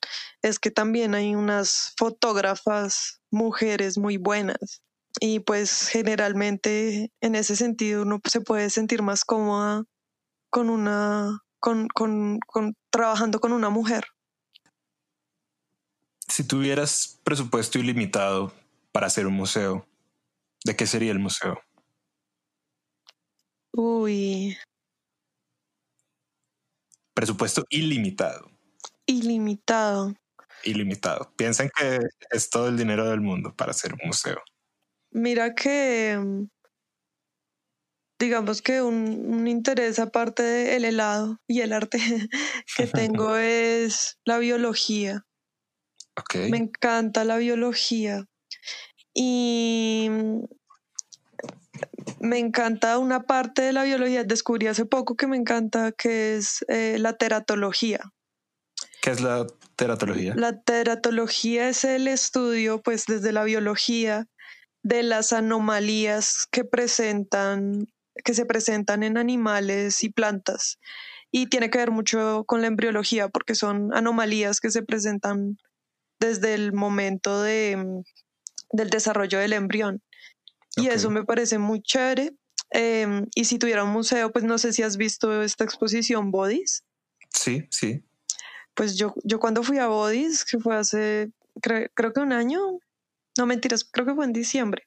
[0.42, 4.82] es que también hay unas fotógrafas mujeres muy buenas
[5.20, 9.84] y pues generalmente en ese sentido uno se puede sentir más cómoda
[10.50, 14.06] con una con, con, con trabajando con una mujer.
[16.28, 18.54] Si tuvieras presupuesto ilimitado
[18.92, 19.88] para hacer un museo,
[20.64, 21.60] ¿de qué sería el museo?
[23.74, 24.58] Uy.
[27.14, 28.55] Presupuesto ilimitado.
[29.06, 30.16] Ilimitado.
[30.64, 31.32] Ilimitado.
[31.36, 32.00] Piensen que
[32.32, 34.42] es todo el dinero del mundo para hacer un museo.
[35.12, 36.48] Mira que, mm,
[38.20, 42.00] digamos que un, interés aparte del helado y el arte
[42.78, 45.26] que tengo es la biología.
[46.18, 46.50] Okay.
[46.50, 48.26] Me encanta la biología.
[49.14, 50.44] Y mm,
[52.20, 56.66] me encanta una parte de la biología, descubrí hace poco que me encanta, que es
[56.68, 58.02] eh, la teratología.
[59.06, 59.46] ¿Qué es la
[59.76, 60.34] teratología?
[60.36, 64.26] La teratología es el estudio, pues desde la biología,
[64.82, 67.88] de las anomalías que presentan,
[68.24, 70.80] que se presentan en animales y plantas.
[71.32, 75.60] Y tiene que ver mucho con la embriología, porque son anomalías que se presentan
[76.20, 77.78] desde el momento de,
[78.72, 80.02] del desarrollo del embrión.
[80.78, 82.32] Y eso me parece muy chévere.
[82.72, 86.84] Em, y si tuviera un museo, pues no sé si has visto esta exposición Bodies.
[87.30, 88.04] Sí, sí
[88.76, 92.60] pues yo, yo cuando fui a Bodis, que fue hace, creo que un año,
[93.38, 94.84] no mentiras, creo que fue en diciembre,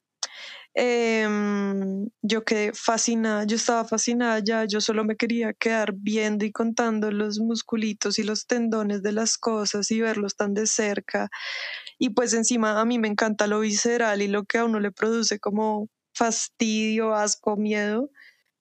[0.74, 6.52] em, yo quedé fascinada, yo estaba fascinada ya, yo solo me quería quedar viendo y
[6.52, 11.28] contando los musculitos y los tendones de las cosas y verlos tan de cerca.
[11.98, 14.92] Y pues encima a mí me encanta lo visceral y lo que a uno le
[14.92, 18.10] produce como fastidio, asco, miedo.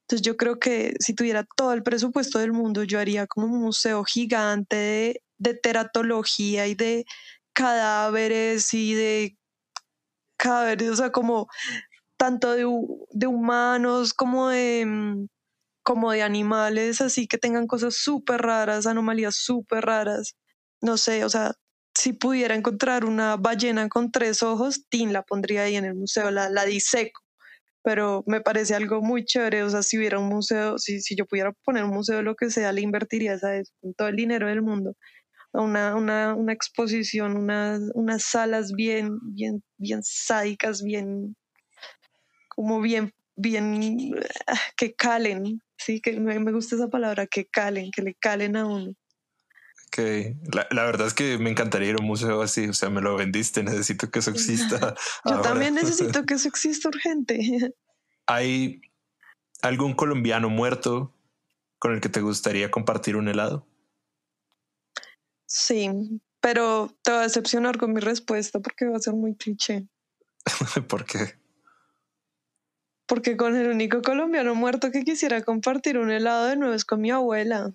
[0.07, 3.59] Entonces yo creo que si tuviera todo el presupuesto del mundo, yo haría como un
[3.59, 7.05] museo gigante de, teratología y de
[7.51, 9.37] cadáveres y de
[10.37, 11.49] cadáveres, o sea, como
[12.17, 12.65] tanto de,
[13.11, 15.27] de humanos como de, mm,
[15.83, 20.35] como de animales, así que tengan cosas súper raras, anomalías súper raras.
[20.81, 21.53] No sé, o sea,
[21.93, 26.31] si pudiera encontrar una ballena con tres ojos, Tin la pondría ahí en el museo,
[26.31, 27.26] la, la diseco
[27.87, 31.25] pero me parece algo muy chévere, o sea, si hubiera un museo, si, si yo
[31.25, 34.61] pudiera poner un museo, lo que sea, le invertiría eso, con todo el dinero del
[34.61, 34.97] mundo,
[35.53, 41.37] una, una, una exposición, unas, unas salas bien, bien, bien sádicas, bien,
[42.49, 44.13] como bien, bien,
[44.47, 48.65] ah, que calen, sí, que me gusta esa palabra, que calen, que le calen a
[48.65, 48.95] uno.
[49.87, 49.99] Ok,
[50.53, 53.01] la, la, verdad es que me encantaría ir a un museo así, o sea, me
[53.01, 54.95] lo vendiste, necesito que eso exista.
[55.25, 57.39] Yo también necesito que eso exista urgente.
[58.27, 58.81] ¿Hay
[59.61, 61.13] algún colombiano muerto
[61.79, 63.65] con el que te gustaría compartir un helado?
[65.45, 65.89] Sí,
[66.41, 69.87] pero te voy a decepcionar con mi respuesta porque va a ser muy cliché.
[70.87, 71.39] ¿Por qué?
[73.07, 76.99] Porque con el único colombiano muerto que quisiera compartir un helado de nuevo es con
[76.99, 77.73] mi abuela.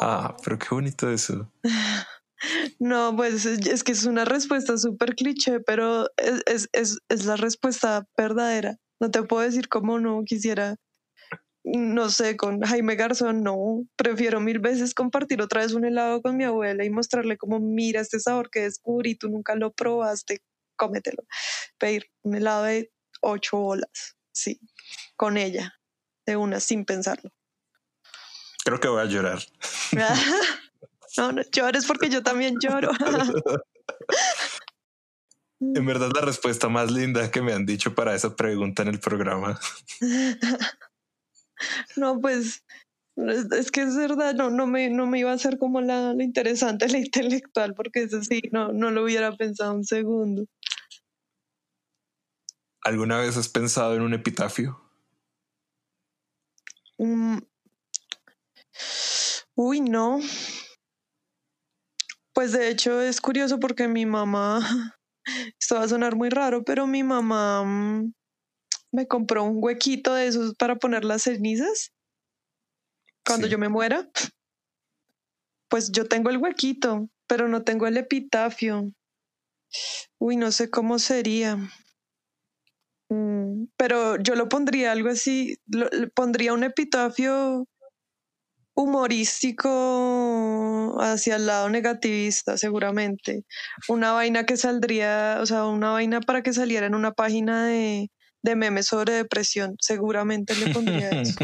[0.00, 1.50] Ah, pero qué bonito eso.
[2.78, 8.06] No, pues es que es una respuesta súper cliché, pero es, es, es, la respuesta
[8.16, 8.78] verdadera.
[8.98, 10.76] No te puedo decir cómo no quisiera,
[11.64, 13.84] no sé, con Jaime Garzón, no.
[13.94, 18.00] Prefiero mil veces compartir otra vez un helado con mi abuela y mostrarle como, mira
[18.00, 20.40] este sabor que descubrí, tú nunca lo probaste,
[20.76, 21.24] cómetelo.
[21.78, 22.90] Pedir un helado de
[23.20, 24.60] ocho bolas, sí,
[25.16, 25.74] con ella,
[26.24, 27.30] de una, sin pensarlo.
[28.64, 29.40] Creo que voy a llorar.
[31.16, 32.90] no, no llores porque yo también lloro.
[35.60, 39.00] en verdad la respuesta más linda que me han dicho para esa pregunta en el
[39.00, 39.60] programa.
[41.96, 42.64] no, pues
[43.16, 46.88] es que es verdad, no, no, me, no me iba a hacer como la, interesante,
[46.88, 50.46] la intelectual, porque eso sí, no, no lo hubiera pensado un segundo.
[52.82, 54.80] ¿Alguna vez has pensado en un epitafio?
[56.96, 57.40] Um,
[59.54, 60.20] Uy, no.
[62.32, 64.60] Pues de hecho es curioso porque mi mamá,
[65.60, 68.12] esto va a sonar muy raro, pero mi mamá mm,
[68.92, 71.92] me compró un huequito de esos para poner las cenizas
[73.26, 74.08] cuando yo me muera.
[75.68, 78.90] Pues yo tengo el huequito, pero no tengo el epitafio.
[80.18, 81.56] Uy, no sé cómo sería.
[83.08, 87.66] Mm, pero yo lo pondría algo así, lo, pondría un epitafio
[88.74, 89.68] humorístico
[91.00, 93.44] hacia el lado negativista, seguramente.
[93.88, 98.10] Una vaina que saldría, o sea, una vaina para que saliera en una página de,
[98.42, 101.38] de memes sobre depresión, seguramente le pondría eso.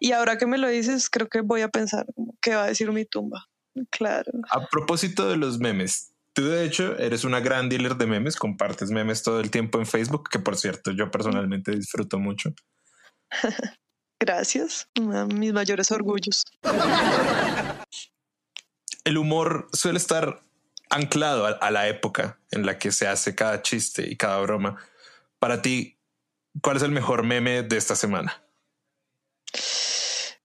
[0.00, 2.06] Y ahora que me lo dices, creo que voy a pensar
[2.40, 3.46] qué va a decir mi tumba.
[3.90, 4.32] Claro.
[4.50, 8.90] A propósito de los memes, tú de hecho eres una gran dealer de memes, compartes
[8.90, 12.52] memes todo el tiempo en Facebook, que por cierto yo personalmente disfruto mucho.
[14.24, 14.88] Gracias,
[15.34, 16.44] mis mayores orgullos.
[19.02, 20.44] El humor suele estar
[20.90, 24.76] anclado a, la época en la que se hace cada chiste y cada broma.
[25.40, 25.98] Para ti,
[26.62, 28.44] ¿cuál es el mejor meme de esta semana?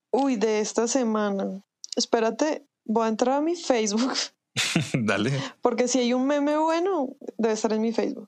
[0.09, 1.61] Uy, de esta semana.
[1.95, 4.15] Espérate, voy a entrar a mi Facebook.
[4.93, 5.39] Dale.
[5.61, 8.28] Porque si hay un meme bueno, debe estar en mi Facebook.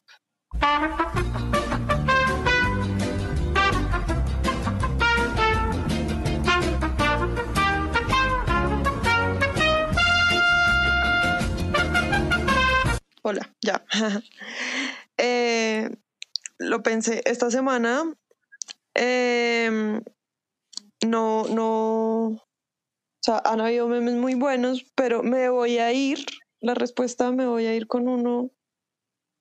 [13.21, 13.85] Hola, ya.
[15.21, 15.89] Eh,
[16.59, 18.05] lo pensé esta semana.
[18.93, 20.01] Em,
[21.05, 22.27] no, no.
[22.27, 22.41] O
[23.21, 26.25] sea, han habido memes muy buenos, pero me voy a ir.
[26.61, 28.51] La respuesta me voy a ir con uno,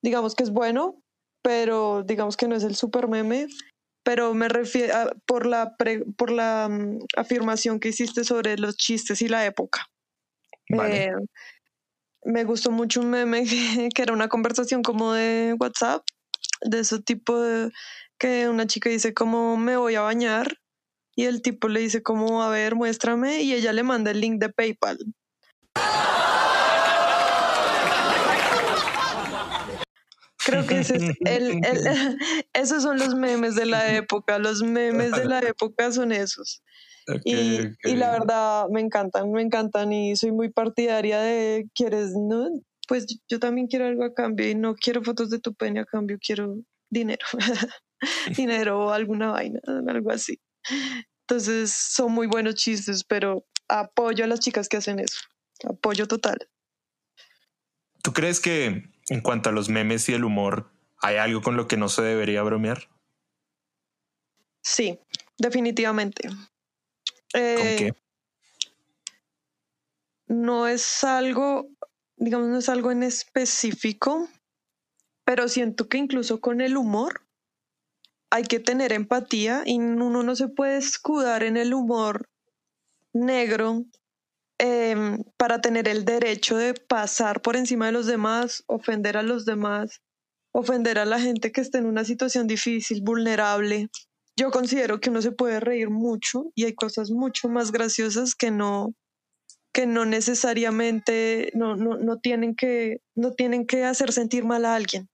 [0.03, 1.01] digamos que es bueno,
[1.41, 3.47] pero digamos que no es el super meme.
[4.03, 5.77] Pero me refiero por la,
[6.17, 9.87] por la mm, afirmación que hiciste sobre los chistes y la época.
[10.71, 11.05] Vale.
[11.05, 11.13] Eh,
[12.29, 13.45] me gustó mucho un meme
[13.95, 16.05] que, era una conversación como de WhatsApp,
[16.63, 17.71] de ese tipo de
[18.19, 20.59] que una chica dice como me voy a bañar
[21.15, 24.41] y el tipo le dice como a ver muéstrame y ella le manda el link
[24.41, 24.99] de PayPal.
[30.45, 31.61] Creo que ese es el,
[32.53, 36.63] esos son los memes de la época, los memes de la época son esos
[37.25, 42.13] y, la verdad me encantan, me encantan y soy muy partidaria de, ¿quieres?
[42.15, 42.49] No,
[42.87, 45.85] pues yo también quiero algo a cambio y no quiero fotos de tu pene a
[45.85, 46.57] cambio, quiero
[46.91, 47.25] dinero,
[48.37, 50.39] dinero o alguna vaina, algo así.
[51.23, 55.21] Entonces son muy buenos chistes, pero apoyo a las chicas que hacen eso,
[55.69, 56.39] apoyo total.
[58.03, 61.69] ¿Tú crees que en cuanto a los memes y el humor, hay algo con lo
[61.69, 62.89] que no se debería bromear?
[64.63, 64.99] Sí,
[65.39, 66.29] definitivamente.
[67.35, 67.93] Eh,
[70.27, 71.69] no es algo,
[72.17, 74.29] digamos, no es algo en específico,
[75.25, 77.27] pero siento que incluso con el humor
[78.31, 82.29] hay que tener empatía y uno no se puede escudar en el humor
[83.13, 83.85] negro
[84.59, 89.45] em, para tener el derecho de pasar por encima de los demás, ofender a los
[89.45, 90.03] demás,
[90.53, 93.89] ofender a la gente que está en una situación difícil, vulnerable
[94.39, 98.51] yo considero que uno se puede reír mucho y hay cosas mucho más graciosas que
[98.51, 98.95] no
[99.73, 104.75] que no necesariamente no, no, no, tienen que no tienen que hacer sentir mal a
[104.75, 105.09] alguien.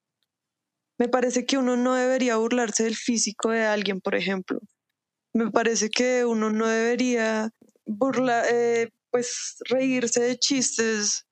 [0.97, 4.59] Me parece que uno no debería burlarse del físico de alguien, por ejemplo.
[5.33, 7.49] Me parece que uno no debería
[7.85, 11.25] burla, eh, pues reírse de chistes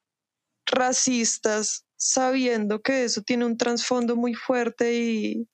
[0.65, 5.47] racistas sabiendo que eso tiene un trasfondo muy fuerte y,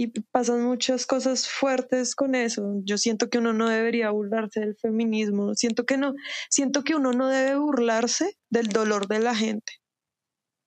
[0.00, 2.80] y pasan muchas cosas fuertes con eso.
[2.84, 6.14] Yo siento que uno no debería burlarse del feminismo, siento que no,
[6.48, 9.72] siento que uno no debe burlarse del dolor de la gente.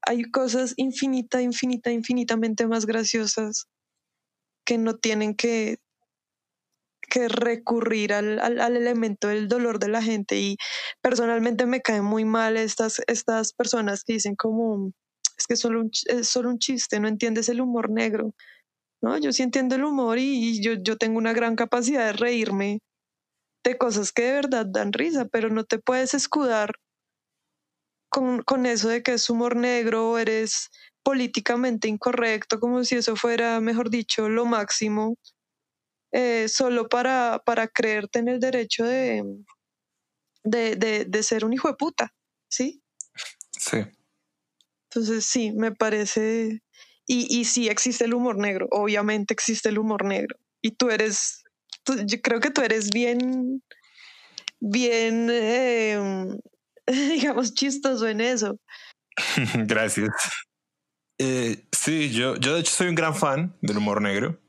[0.02, 3.68] Hay cosas infinita, infinita, infinitamente más graciosas
[4.66, 5.78] que no tienen que,
[7.00, 10.42] que recurrir al, al, elemento del dolor de la gente.
[10.42, 10.58] Y
[11.00, 14.92] personalmente me caen muy mal estas, estas personas que dicen como,
[15.38, 18.34] es que solo es solo un chiste, no entiendes el humor negro
[19.02, 19.18] ¿no?
[19.18, 22.80] Yo sí entiendo el humor y, yo, yo tengo una gran capacidad de reírme
[23.64, 26.74] de cosas que de verdad dan risa, pero no te puedes escudar
[28.10, 30.70] con, con eso de que es humor negro o eres
[31.04, 35.16] políticamente incorrecto, como si eso fuera, mejor dicho, lo máximo,
[36.12, 39.24] eh, solo para, para creerte en el derecho de,
[40.44, 42.14] de, de, de ser un hijo de puta,
[42.50, 42.84] ¿sí?
[43.52, 43.78] Sí.
[44.90, 46.62] Entonces sí, me parece,
[47.12, 50.38] y, y sí existe el humor negro, obviamente existe el humor negro.
[50.62, 51.44] Y tú eres,
[52.06, 53.62] yo creo que tú eres bien,
[54.62, 56.40] bien, em,
[56.88, 58.58] digamos, chistoso en eso.
[59.68, 60.10] Gracias.
[61.18, 64.40] Eh, sí, yo, yo de hecho soy un gran fan del humor negro,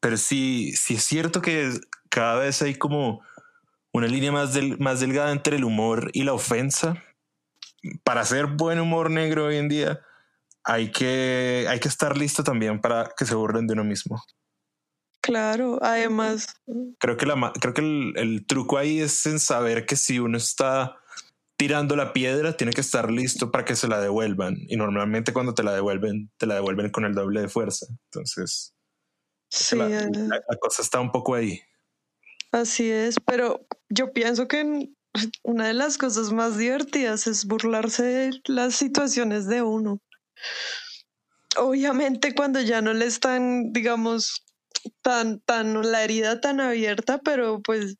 [0.00, 1.70] pero sí, sí es cierto que
[2.08, 3.22] cada vez hay como
[3.92, 7.00] una línea más, del, más delgada entre el humor y la ofensa.
[8.02, 10.00] Para hacer buen humor negro hoy en día,
[10.64, 14.22] hay que, hay que estar listo también para que se burlen de uno mismo.
[15.20, 16.56] Claro, además.
[16.98, 20.36] Creo que, la, creo que el, el truco ahí es en saber que si uno
[20.36, 20.96] está
[21.56, 24.56] tirando la piedra, tiene que estar listo para que se la devuelvan.
[24.68, 27.86] Y normalmente cuando te la devuelven, te la devuelven con el doble de fuerza.
[28.10, 28.74] Entonces,
[29.48, 31.60] Sí, la, eh, la- la cosa está un poco ahí.
[32.52, 34.88] así es, pero yo pienso que
[35.44, 40.00] una de las cosas más divertidas es burlarse de las situaciones de uno.
[41.56, 44.44] Obviamente cuando ya no le están, digamos,
[45.02, 47.96] tan, tan, la herida tan abierta, pero pues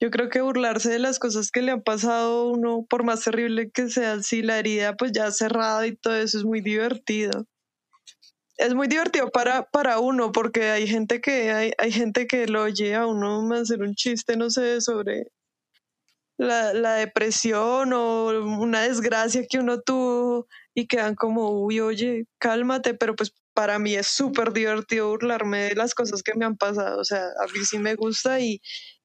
[0.00, 3.22] yo creo que burlarse de las cosas que le han pasado a uno, por más
[3.22, 7.46] terrible que sea, si la herida pues ya cerrada y todo eso es muy divertido.
[8.56, 12.62] Es muy divertido para, para uno, porque hay gente que, hay, hay gente que lo
[12.62, 15.28] oye a uno hacer un chiste, no sé, sobre
[16.36, 22.94] la, la depresión o una desgracia que uno tuvo y quedan como, uy, oye, cálmate,
[22.94, 27.00] pero pues para mí es súper divertido burlarme de las cosas que me han pasado,
[27.00, 28.60] o sea, a mí sí me gusta y,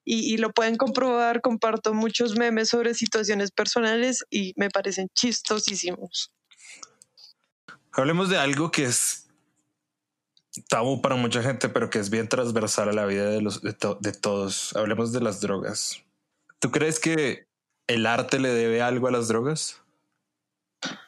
[0.05, 6.31] y, y lo pueden comprobar, comparto muchos memes sobre situaciones personales y me parecen chistosísimos.
[7.91, 9.27] Hablemos de algo que es
[10.69, 13.73] tabú para mucha gente, pero que es bien transversal a la vida de, los, de,
[13.73, 14.75] to- de todos.
[14.75, 16.03] Hablemos de las drogas.
[16.59, 17.47] ¿Tú crees que
[17.87, 19.81] el arte le debe algo a las drogas?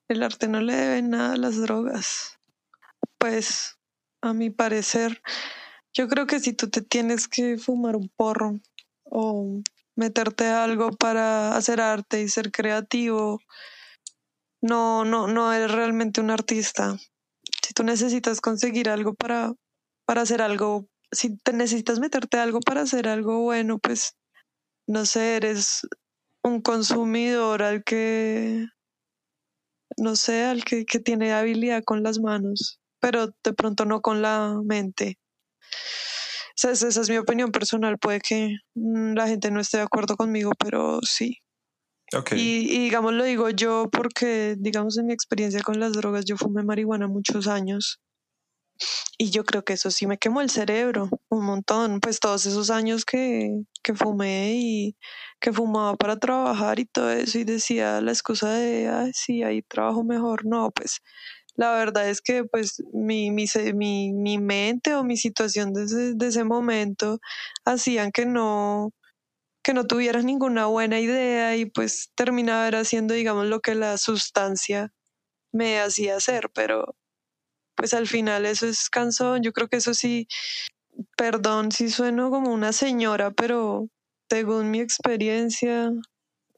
[0.08, 2.40] El arte no le debe nada a las drogas.
[3.18, 3.78] Pues,
[4.22, 5.22] a mi parecer,
[5.94, 8.60] yo creo que si tú te tienes que fumar un porro
[9.04, 9.62] o
[9.96, 13.40] meterte algo para hacer arte y ser creativo,
[14.62, 16.98] no, no, no eres realmente un artista.
[17.62, 19.54] Si tú necesitas conseguir algo para,
[20.06, 24.16] para hacer algo, si te necesitas meterte algo para hacer algo bueno, pues,
[24.88, 25.88] no sé, eres
[26.44, 28.68] un consumidor al que
[30.00, 34.22] no sé, al que, que tiene habilidad con las manos, pero de pronto no con
[34.22, 35.18] la mente.
[36.56, 37.98] Esa es, esa es mi opinión personal.
[37.98, 41.38] Puede que mm, la gente no esté de acuerdo conmigo, pero sí.
[42.14, 42.34] Ok.
[42.34, 46.36] Y, y digamos, lo digo yo porque, digamos, en mi experiencia con las drogas, yo
[46.36, 48.02] fumé marihuana muchos años.
[49.18, 52.00] Y yo creo que eso sí me quemó el cerebro un montón.
[52.00, 53.52] Pues todos esos años que,
[53.84, 54.98] que fumé y
[55.40, 59.62] que fumaba para trabajar y todo eso y decía la excusa de, ay, sí, ahí
[59.62, 60.46] trabajo mejor.
[60.46, 61.02] No, pues
[61.56, 66.14] la verdad es que pues mi, mi, mi, mi mente o mi situación de ese,
[66.16, 67.20] de ese momento
[67.66, 68.92] hacían que no,
[69.64, 74.92] que no tuvieras ninguna buena idea y pues terminaba haciendo, digamos, lo que la sustancia
[75.54, 76.96] me hacía hacer, pero
[77.80, 79.42] pues al final eso es cansón.
[79.42, 80.28] Yo creo que eso sí,
[81.16, 83.88] perdón si sueno como una señora, pero
[84.30, 85.90] según mi experiencia,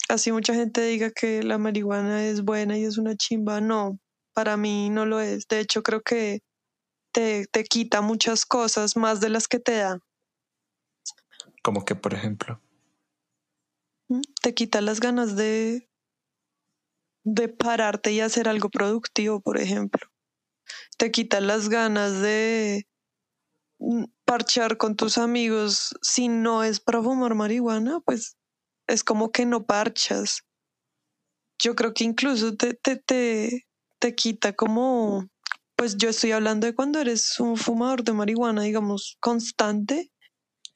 [0.09, 3.99] así mucha gente diga que la marihuana es buena y es una chimba, no,
[4.34, 5.47] para mí no lo es.
[5.47, 6.39] De hecho, creo que
[7.13, 9.99] te, te quita muchas cosas más de las que te da.
[11.61, 12.59] Como que, por ejemplo.
[14.09, 14.22] ¿m?
[14.41, 15.88] Te quita las ganas de,
[17.24, 20.11] de pararte y hacer algo productivo, por ejemplo.
[21.02, 22.88] Te quita las ganas de
[23.80, 28.38] mm, parchar con tus amigos si no es para fumar marihuana, pues
[28.86, 30.43] es como que no parchas.
[31.60, 33.66] Yo creo que incluso te, te, te,
[33.97, 35.26] te quita como,
[35.76, 40.12] pues yo estoy hablando de cuando eres un fumador de marihuana, digamos, constante,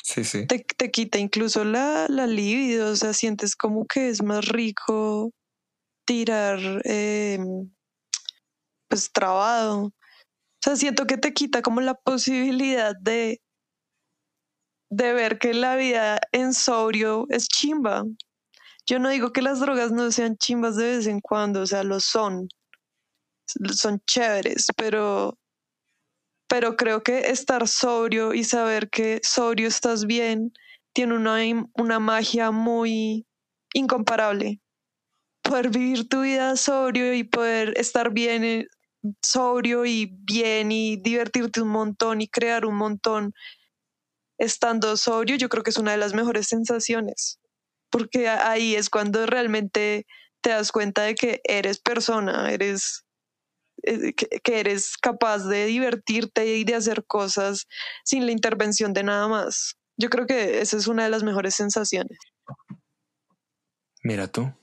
[0.02, 0.48] Sí, sí.
[0.48, 5.30] te, te quita incluso la, la libido, o sea, sientes como que es más rico
[6.04, 7.38] tirar, eh,
[8.88, 9.92] pues trabado.
[10.66, 13.40] O sea, siento que te quita como la posibilidad de,
[14.90, 18.04] de ver que la vida en sobrio es chimba.
[18.88, 21.84] Yo no digo que las drogas no sean chimbas de vez en cuando, o sea,
[21.84, 22.48] lo son,
[23.46, 25.38] son chéveres, pero,
[26.48, 30.52] pero creo que estar sobrio y saber que sobrio estás bien
[30.94, 31.38] tiene una,
[31.76, 33.28] una magia muy
[33.76, 34.62] incomparable.
[35.44, 38.68] Poder vivir tu vida sobrio y poder estar bien, eh,
[39.22, 43.34] sobrio y bien y divertirte un montón y crear un montón
[44.38, 47.40] estando sobrio, yo creo que es una de las mejores sensaciones,
[47.90, 50.06] porque ahí es cuando realmente
[50.42, 53.06] te das cuenta de que eres persona, eres
[53.84, 57.68] eh, que eres capaz de divertirte y de hacer cosas
[58.04, 59.78] sin la intervención de nada más.
[59.98, 62.18] Yo creo que esa es una de las mejores sensaciones.
[64.04, 64.54] Mira tú.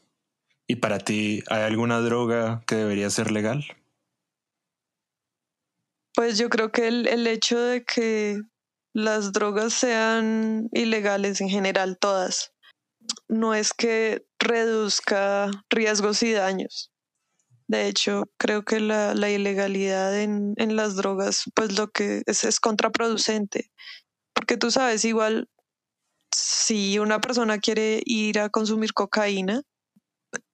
[0.66, 3.64] ¿Y para ti hay alguna droga que debería ser legal?
[6.14, 8.40] Pues yo creo que el, el hecho de que
[8.94, 12.52] las drogas sean ilegales en general, todas,
[13.28, 16.90] no es que reduzca riesgos y daños.
[17.68, 22.44] De hecho, creo que la, la ilegalidad en, en las drogas, pues lo que es,
[22.44, 23.70] es contraproducente,
[24.34, 25.48] porque tú sabes, igual
[26.34, 29.62] si una persona quiere ir a consumir cocaína,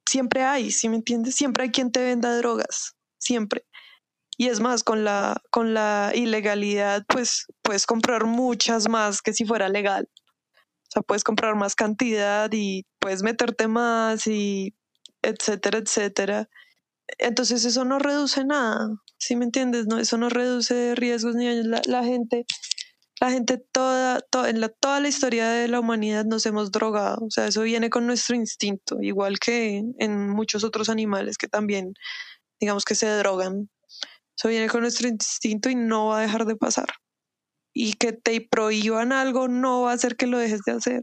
[0.09, 1.35] siempre hay, ¿sí me entiendes?
[1.35, 3.65] Siempre hay quien te venda drogas, siempre.
[4.39, 9.45] Y es más, con la, con la ilegalidad, pues puedes comprar muchas más que si
[9.45, 10.09] fuera legal.
[10.15, 14.75] O sea, puedes comprar más cantidad y puedes meterte más y
[15.23, 16.49] etcétera, etcétera.
[17.19, 19.87] Entonces eso no reduce nada, ¿sí me entiendes?
[19.87, 22.47] No, eso no reduce riesgos ni la, la gente
[23.21, 27.25] la gente toda, en la, toda la historia de la humanidad nos hemos drogado.
[27.27, 31.95] O sea, eso viene con nuestro instinto, igual que en muchos otros animales que también,
[32.61, 33.69] digamos que se drogan.
[34.39, 36.89] Eso viene con nuestro instinto y no va a dejar de pasar.
[37.75, 41.03] Y que te prohíban algo no va a hacer que lo dejes de hacer.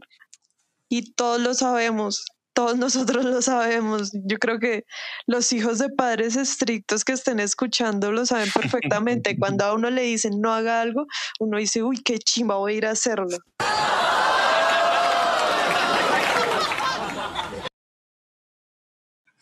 [0.88, 2.24] Y todos lo sabemos
[2.56, 4.10] todos nosotros lo sabemos.
[4.24, 4.84] Yo creo que
[5.26, 9.36] los hijos de padres estrictos que estén escuchando lo saben perfectamente.
[9.38, 11.06] Cuando a uno le dicen no haga algo,
[11.38, 13.36] uno dice, uy, qué chimba, voy a ir a hacerlo.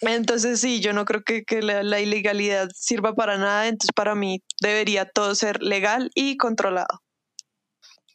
[0.07, 4.42] Entonces sí, yo no creo que, la, la, ilegalidad sirva para nada, entonces para mí
[4.61, 7.00] debería todo ser legal y controlado.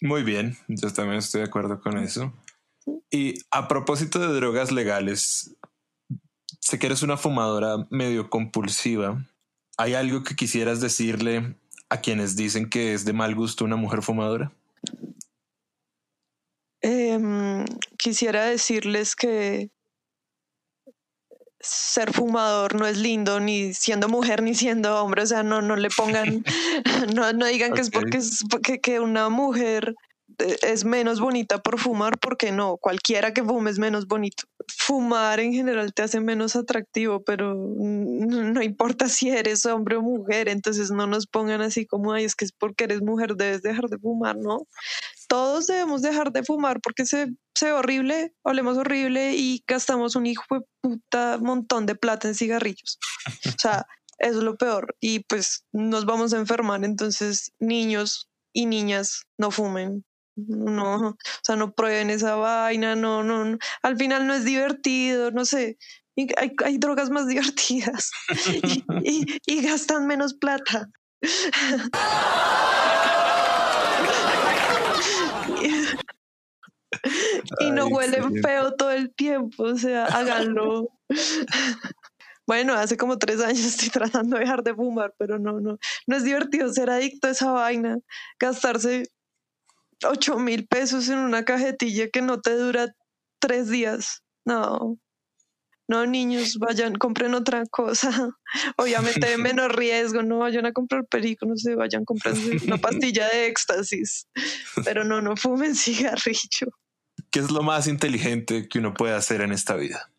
[0.02, 2.34] Muy bien, yo también estoy de acuerdo con eso.
[3.12, 5.56] Y a propósito de drogas legales,
[6.60, 9.26] sé que eres una fumadora medio compulsiva.
[9.78, 11.56] ¿Hay algo que quisieras decirle
[11.90, 14.52] a quienes dicen que es de mal gusto una mujer fumadora?
[16.82, 17.66] Em,
[17.98, 19.70] quisiera decirles que
[21.62, 25.76] ser fumador no es lindo ni siendo mujer ni siendo hombre, o sea, no, no
[25.76, 26.44] le pongan,
[27.16, 29.96] no, no digan que es porque es porque que una mujer
[30.62, 34.44] es menos bonita por fumar, porque no, cualquiera que fume es menos bonito.
[34.68, 40.48] Fumar en general te hace menos atractivo, pero no, importa si eres hombre o mujer,
[40.48, 43.90] entonces no nos pongan así como, ay, es que es porque eres mujer, debes dejar
[43.90, 44.68] de fumar, ¿no?
[45.30, 50.26] Todos debemos dejar de fumar porque se, se ve horrible, olemos horrible y gastamos un
[50.26, 53.00] hijo de puta montón de plata en cigarrillos.
[53.48, 53.86] O sea,
[54.20, 54.96] eso es lo peor.
[55.00, 60.04] Y pues nos vamos a enfermar, entonces niños y niñas no fumen,
[60.36, 65.46] no, o sea, no prueben esa vaina, no, no, al final no es divertido, no
[65.46, 65.78] sé,
[66.38, 68.12] hay, hay drogas más divertidas
[69.04, 70.90] y, y, gastan menos plata.
[77.60, 80.90] y no huelen feo todo el tiempo, o sea, háganlo.
[82.50, 85.78] Bueno, hace como tres años estoy tratando de dejar de fumar, pero no, no,
[86.08, 88.00] no es divertido ser adicto a esa vaina,
[88.40, 89.04] gastarse
[90.04, 92.88] ocho mil pesos en una cajetilla que no te dura
[93.40, 94.24] tres días.
[94.46, 94.98] No.
[95.88, 98.10] No, niños, vayan, compren otra cosa.
[98.78, 102.34] Obviamente de menos riesgo, no vayan a comprar perico, no sé, vayan a comprar
[102.64, 104.28] una pastilla de éxtasis.
[104.84, 106.74] Pero no, no fumen cigarrillo.
[107.32, 110.12] ¿Qué es lo más inteligente que uno puede hacer en esta vida?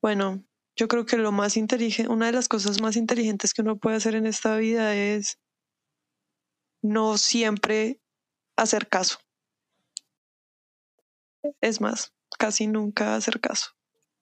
[0.00, 0.42] Bueno,
[0.76, 3.96] yo creo que lo más inteligente, una de las cosas más inteligentes que uno puede
[3.96, 5.38] hacer en esta vida es
[6.82, 8.00] no siempre
[8.56, 9.18] hacer caso.
[11.60, 13.70] Es más, casi nunca hacer caso.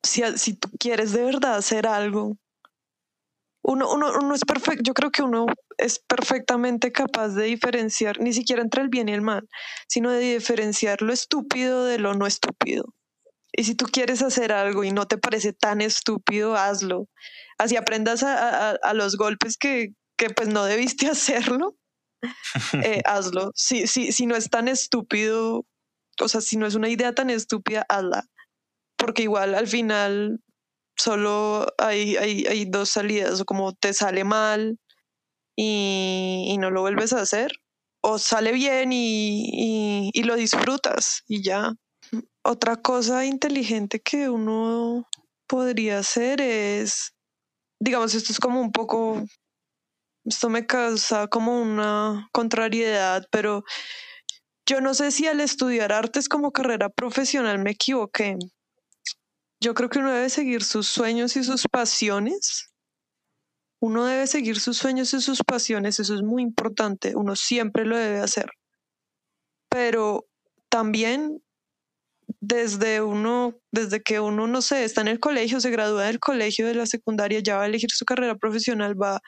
[0.02, 2.38] Si, si tú quieres de verdad hacer algo,
[3.66, 5.46] uno, uno, uno es perfecto, yo creo que uno
[5.78, 9.48] es perfectamente capaz de diferenciar, ni siquiera entre el bien y el mal,
[9.88, 12.84] sino de diferenciar lo estúpido de lo no estúpido.
[13.52, 17.08] Y si tú quieres hacer algo y no te parece tan estúpido, hazlo.
[17.58, 21.76] Así aprendas a, a los golpes que, que pues no debiste hacerlo
[22.82, 23.52] eh, hazlo.
[23.54, 25.66] Si, si, si no es tan estúpido,
[26.20, 28.24] o sea, si no es una idea tan estúpida, hazla.
[28.96, 30.40] Porque igual al final
[30.96, 34.78] solo hay, hay, hay dos salidas, o como te sale mal
[35.56, 37.52] y, no lo vuelves a hacer,
[38.02, 41.72] o sale bien y, y, y lo disfrutas y ya.
[42.44, 45.08] Otra cosa inteligente que uno
[45.46, 47.14] podría hacer es,
[47.80, 49.24] digamos, esto es como un poco
[50.26, 53.62] esto me causa como una contrariedad, pero
[54.68, 58.36] yo no sé si al estudiar artes como carrera profesional me equivoqué.
[59.60, 62.70] Yo creo que uno debe seguir sus sueños y sus pasiones.
[63.80, 67.96] Uno debe seguir sus sueños y sus pasiones, eso es muy importante, uno siempre lo
[67.96, 68.46] debe hacer.
[69.68, 70.26] Pero
[70.70, 71.42] también
[72.40, 76.66] desde uno, desde que uno, no sé, está en el colegio, se gradúa del colegio,
[76.66, 79.20] de la secundaria, ya va a elegir su carrera profesional, va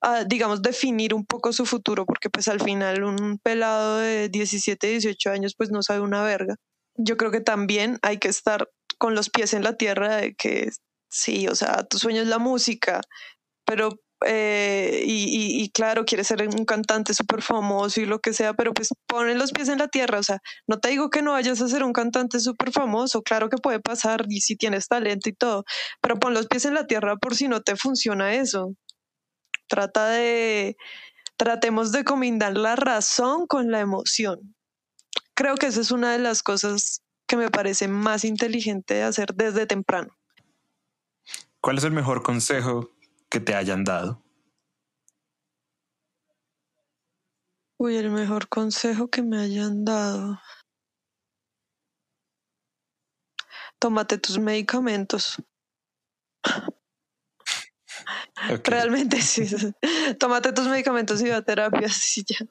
[0.00, 4.86] a, digamos, definir un poco su futuro, porque pues al final un pelado de 17,
[4.88, 6.56] 18 años pues no sabe una verga.
[6.96, 8.68] Yo creo que también hay que estar
[9.04, 10.70] con los pies en la tierra de que
[11.10, 13.02] sí, o sea, tu sueño es la música,
[13.66, 13.90] pero
[14.24, 18.88] eh, y, claro, quiere ser un cantante súper famoso y lo que sea, pero pues
[19.06, 21.68] pone los pies en la tierra, o sea, no te digo que no vayas a
[21.68, 25.64] ser un cantante súper famoso, claro que puede pasar y si tienes talento y todo,
[26.00, 28.72] pero pon los pies en la tierra por si no te funciona eso.
[29.68, 30.76] Trata de,
[31.36, 34.54] tratemos de combinar la razón con la emoción.
[35.34, 39.34] Creo que esa es una de las cosas que me parece más inteligente de hacer
[39.34, 40.16] desde temprano.
[41.60, 42.90] ¿Cuál es el mejor consejo
[43.30, 44.22] que te hayan dado?
[47.78, 50.40] Uy, el mejor consejo que me hayan dado.
[53.78, 55.42] Tómate tus medicamentos.
[58.64, 59.46] Realmente sí.
[60.18, 62.46] Tómate tus medicamentos y va a terapia, sí, ya.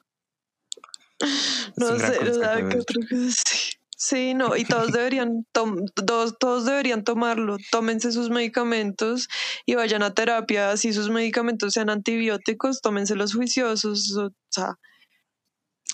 [1.76, 3.78] No sé, qué otro sí.
[4.04, 7.56] Sí, no, y todos deberían, todos, deberían tomarlo.
[7.70, 9.28] Tómense sus medicamentos
[9.64, 10.76] y vayan a terapia.
[10.76, 14.14] Si sus medicamentos sean antibióticos, tómense los juiciosos.
[14.14, 14.74] O sea,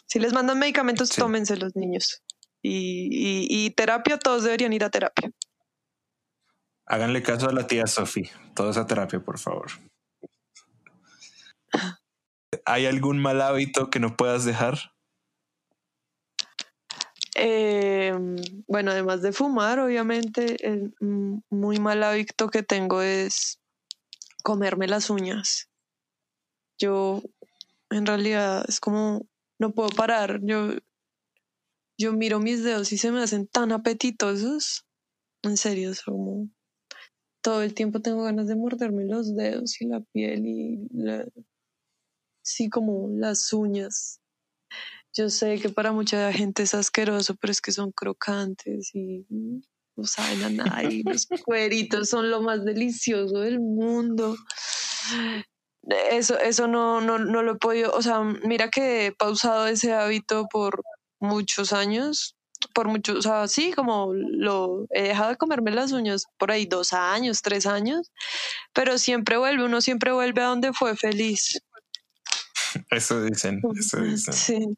[0.08, 2.20] si les mandan medicamentos, tómense los niños.
[2.62, 5.30] Y, y, terapia, todos deberían ir a terapia.
[6.86, 8.28] Háganle caso a la tía Sofi.
[8.56, 9.70] Todos a terapia, por favor.
[12.64, 14.90] ¿Hay algún mal hábito que no puedas dejar?
[17.42, 18.12] Eh,
[18.66, 23.58] bueno, además de fumar, obviamente, el muy mal hábito que tengo es
[24.42, 25.70] comerme las uñas.
[26.78, 27.22] Yo,
[27.88, 29.26] en realidad, es como,
[29.58, 30.40] no puedo parar.
[30.42, 30.74] Yo,
[31.98, 34.84] yo miro mis dedos y se me hacen tan apetitosos.
[35.42, 36.50] En serio, es como
[37.42, 40.78] todo el tiempo tengo ganas de morderme los dedos y la piel y
[42.42, 44.19] sí, como las uñas.
[45.16, 49.26] Yo sé que para mucha gente es asqueroso, pero es que son crocantes y
[49.96, 50.84] no saben a nada.
[50.84, 54.36] Y los cueritos son lo más delicioso del mundo.
[56.10, 59.92] Eso, eso no, no, no lo he podido, o sea, mira que he pausado ese
[59.94, 60.82] hábito por
[61.18, 62.36] muchos años,
[62.74, 66.66] por muchos, o sea, sí, como lo he dejado de comerme las uñas por ahí
[66.66, 68.12] dos años, tres años,
[68.74, 71.60] pero siempre vuelve, uno siempre vuelve a donde fue feliz.
[72.90, 74.34] Eso dicen, eso dicen.
[74.34, 74.76] Sí.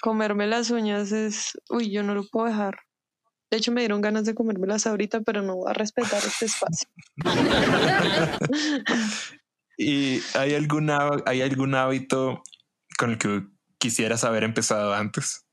[0.00, 2.78] Comerme las uñas es, uy, yo no lo puedo dejar.
[3.50, 6.88] De hecho, me dieron ganas de comérmelas ahorita, pero no voy a respetar este espacio.
[9.76, 12.42] ¿Y hay, alguna, hay algún hábito
[12.98, 13.42] con el que
[13.78, 15.44] quisieras haber empezado antes?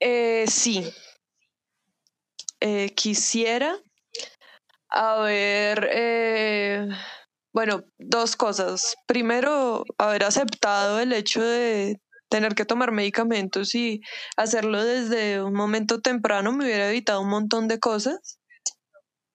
[0.00, 0.92] Eh, sí.
[2.60, 3.76] Eh, quisiera
[4.88, 6.88] haber eh,
[7.52, 8.96] bueno, dos cosas.
[9.06, 14.02] Primero, haber aceptado el hecho de tener que tomar medicamentos y
[14.36, 18.38] hacerlo desde un momento temprano me hubiera evitado un montón de cosas.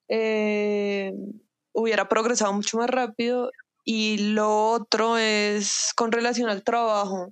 [0.09, 1.11] Eh,
[1.73, 3.51] hubiera progresado mucho más rápido.
[3.85, 7.27] Y lo otro es con relación al trabajo.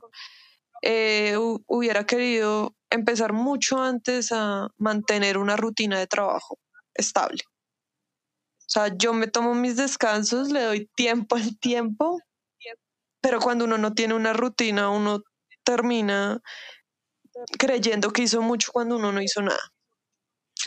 [0.81, 6.59] Eh, hubiera querido empezar mucho antes a mantener una rutina de trabajo
[6.93, 7.39] estable.
[8.71, 12.21] O sea, yo me tomo mis descansos, le doy tiempo al tiempo,
[13.19, 15.23] pero cuando uno no tiene una rutina, uno
[15.65, 16.39] termina
[17.59, 19.59] creyendo que hizo mucho cuando uno no hizo nada.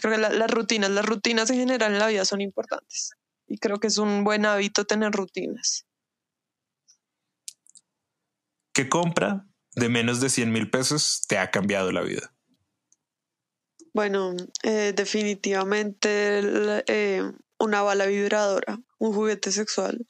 [0.03, 3.13] Creo que las rutinas, las rutinas en general en la vida son importantes
[3.47, 5.87] y creo que es un buen hábito tener rutinas.
[8.75, 9.47] ¿Qué compra
[9.77, 12.35] de menos de 100 mil pesos te ha cambiado la vida?
[13.95, 17.33] Bueno, eh, definitivamente eh,
[17.65, 20.07] una bala vibradora, un juguete sexual.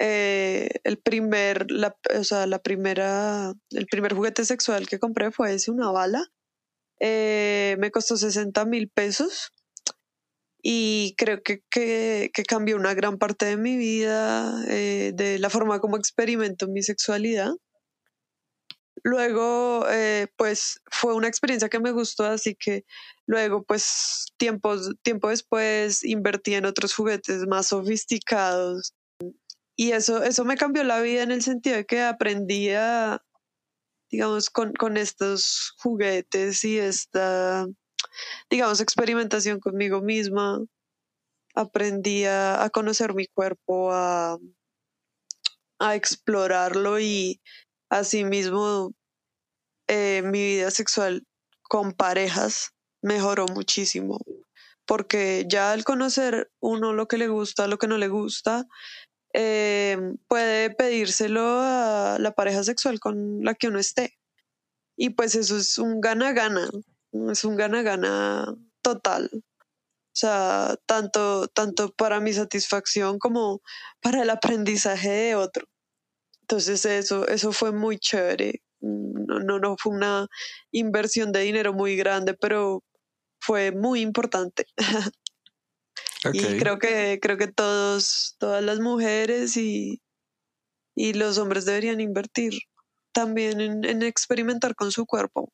[0.00, 1.66] Eh, el primer,
[2.18, 6.24] o sea, la primera, el primer juguete sexual que compré fue ese, una bala.
[7.00, 9.52] Eh, me costó 60 mil pesos
[10.62, 15.78] y creo que, que, cambió una gran parte de mi vida, eh, de la forma
[15.80, 17.52] como experimento mi sexualidad.
[19.04, 19.86] Luego,
[20.36, 22.84] pues fue una experiencia que me gustó, así que
[23.26, 28.94] Luego, pues tiempos, tiempo después invertí en otros juguetes más sofisticados.
[29.76, 33.22] Y eso, eso me cambió la vida en el sentido de que aprendí a,
[34.10, 37.66] digamos, con, con estos juguetes y esta,
[38.50, 40.60] digamos, experimentación conmigo misma.
[41.54, 44.38] Aprendí a, conocer mi cuerpo, a,
[45.78, 47.40] a explorarlo y
[47.98, 48.92] asimismo
[49.88, 51.24] eh, mi vida sexual
[51.62, 52.72] con parejas
[53.02, 54.18] mejoró muchísimo,
[54.86, 58.66] porque ya al conocer uno lo que le gusta, lo que no le gusta,
[59.32, 64.18] eh, puede pedírselo a la pareja sexual con la que uno esté.
[64.96, 66.70] Y pues eso es un gana-gana,
[67.30, 69.30] es un gana-gana total.
[69.34, 73.60] O sea, tanto, tanto para mi satisfacción como
[74.00, 75.66] para el aprendizaje de otro.
[76.44, 78.62] Entonces eso, eso fue muy chévere.
[78.80, 80.28] No, no, no fue una
[80.72, 82.84] inversión de dinero muy grande, pero
[83.40, 84.66] fue muy importante.
[86.32, 90.00] Y creo que, creo que todos, todas las mujeres y,
[90.96, 92.54] y los hombres deberían invertir
[93.12, 95.52] también en, en experimentar con su cuerpo.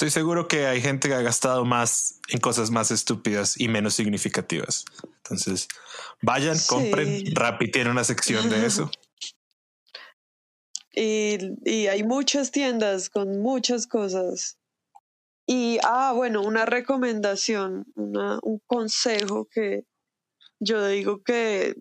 [0.00, 3.92] Estoy seguro que hay gente que ha gastado más en cosas más estúpidas y menos
[3.92, 4.86] significativas.
[5.18, 5.68] Entonces,
[6.22, 7.22] vayan, compren.
[7.34, 8.90] Rappi tiene una sección de eso.
[10.94, 11.36] y,
[11.66, 14.56] y, hay muchas tiendas con muchas cosas.
[15.46, 19.84] Y, ah, bueno, una recomendación, una, un consejo que
[20.60, 21.74] yo digo que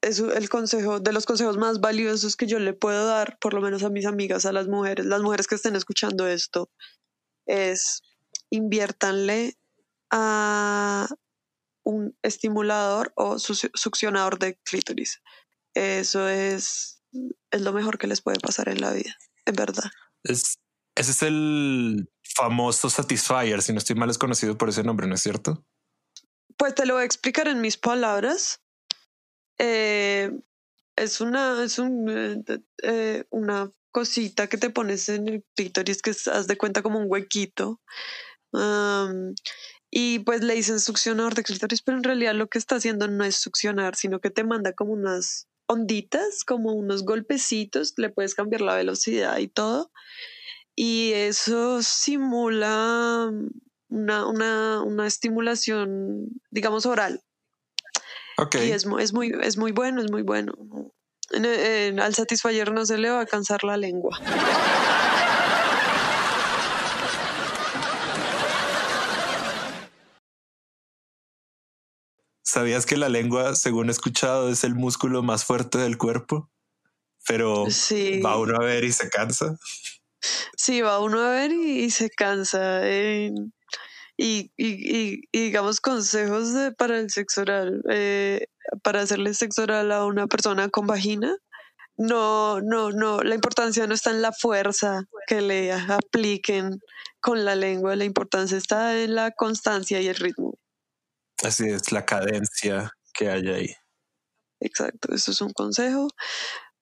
[0.00, 3.60] es el consejo, de los consejos más valiosos que yo le puedo dar, por lo
[3.60, 6.68] menos a mis amigas, a las mujeres, las mujeres que estén escuchando esto,
[7.50, 8.02] es
[8.50, 9.56] inviértanle
[10.10, 11.08] a
[11.84, 15.20] un estimulador o succionador de clítoris.
[15.74, 17.02] Eso es,
[17.50, 19.90] es lo mejor que les puede pasar en la vida, en verdad.
[20.24, 20.58] Es,
[20.94, 25.14] ese es el famoso Satisfyer, si no estoy mal es conocido por ese nombre, ¿no
[25.14, 25.64] es cierto?
[26.56, 28.60] Pues te lo voy a explicar en mis palabras.
[29.58, 30.30] Eh,
[30.96, 36.10] es una, es un, eh, eh, una cosita que te pones en el clítoris que
[36.10, 37.80] haz de cuenta como un huequito.
[39.90, 43.24] y pues le dicen succionador de clítoris, pero en realidad lo que está haciendo no
[43.24, 48.60] es succionar, sino que te manda como unas onditas, como unos golpecitos, le puedes cambiar
[48.62, 49.90] la velocidad y todo.
[50.76, 53.30] Y eso simula
[53.88, 57.22] una, una, una estimulación, digamos, oral.
[58.38, 58.68] Okay.
[58.68, 60.54] Y es, es, muy, es muy bueno, es muy bueno
[61.32, 64.18] al Satisfyer no se le va a cansar la lengua.
[72.42, 76.50] ¿Sabías que la lengua, según he escuchado, es el músculo más fuerte del cuerpo?
[77.24, 77.66] Pero
[78.24, 79.56] va uno a ver y se cansa.
[80.56, 82.80] Sí, va uno a ver y, se cansa.
[82.82, 83.30] Eh,
[84.22, 87.82] y, digamos consejos para el sexo oral.
[87.90, 88.46] Eh,
[88.82, 91.36] para hacerle sexo oral a una persona con vagina,
[91.96, 96.80] no, no, no, la importancia no está en la fuerza que le apliquen
[97.20, 100.58] con la lengua, la importancia está en la constancia y el ritmo.
[101.42, 103.74] Así es, la cadencia que hay ahí.
[104.60, 106.08] Exacto, eso es un consejo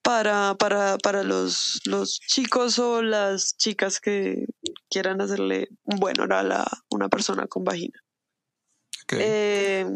[0.03, 4.47] para, para, para los, los chicos o las chicas que
[4.89, 8.03] quieran hacerle un buen oral a una persona con vagina.
[9.11, 9.87] Eh,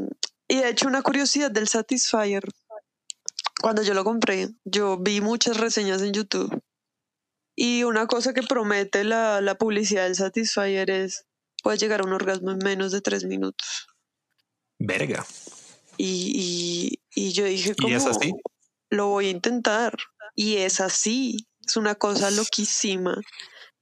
[0.49, 2.45] y de hecho, una curiosidad del Satisfyer,
[3.61, 6.63] cuando yo lo compré, yo vi muchas reseñas en YouTube.
[7.55, 11.27] Y una cosa que promete la, la publicidad del Satisfyer es,
[11.63, 13.87] puedes llegar a un orgasmo en menos de tres minutos.
[14.79, 15.25] Verga.
[15.97, 17.95] Y, y, yo dije, ¿cómo?
[17.95, 18.33] es así?
[18.91, 19.97] Lo voy a intentar.
[20.35, 21.47] Y es así.
[21.67, 23.21] Es una cosa loquísima.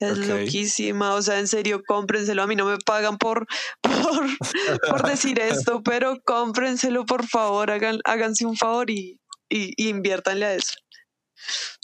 [0.01, 2.43] Es loquísima, o sea, en serio, cómprenselo.
[2.43, 3.47] A mí no me pagan por,
[3.83, 9.21] por, por decir esto, pero cómprenselo, por favor, hagan, háganse un favor y,
[9.51, 10.73] y, inviértanle a eso.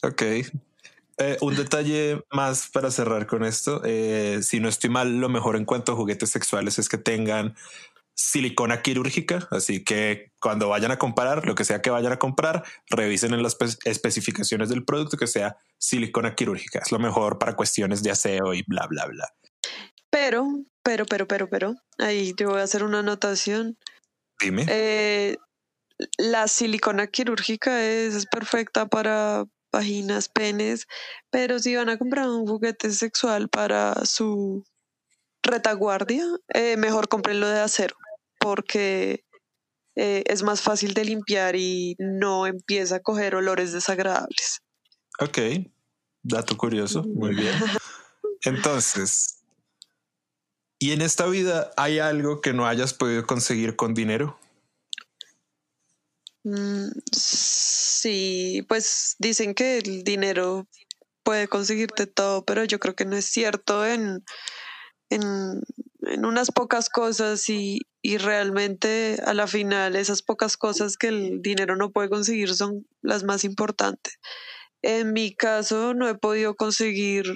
[0.02, 0.22] Ok.
[1.18, 3.82] Eh, un detalle más para cerrar con esto.
[3.84, 7.54] Eh, si no estoy mal, lo mejor en cuanto a juguetes sexuales es que tengan
[8.16, 12.64] silicona quirúrgica, así que cuando vayan a comprar, lo que sea que vayan a comprar,
[12.88, 16.80] revisen en las especificaciones del producto que sea silicona quirúrgica.
[16.80, 19.28] Es lo mejor para cuestiones de aseo y bla, bla, bla.
[20.08, 20.46] Pero,
[20.82, 23.76] pero, pero, pero, pero, ahí te voy a hacer una anotación.
[24.40, 24.64] Dime.
[24.66, 25.36] Eh,
[26.16, 30.86] la silicona quirúrgica es, perfecta para vaginas, penes,
[31.30, 34.64] pero si van a comprar un juguete sexual para su
[35.42, 37.94] retaguardia, eh, mejor comprenlo de acero
[38.46, 39.24] porque
[39.96, 44.60] eh, es más fácil de limpiar y no empieza a coger olores desagradables.
[45.18, 45.38] Ok,
[46.22, 47.52] dato curioso, muy bien.
[48.42, 49.42] Entonces,
[50.78, 54.38] ¿y en esta vida hay algo que no hayas podido conseguir con dinero?
[56.44, 60.68] Mm, sí, pues dicen que el dinero
[61.24, 64.24] puede conseguirte todo, pero yo creo que no es cierto en,
[65.10, 65.62] en,
[66.06, 71.42] en unas pocas cosas y, y realmente a la final esas pocas cosas que el
[71.42, 74.18] dinero no puede conseguir son las más importantes.
[74.82, 77.26] En mi caso no he podido conseguir,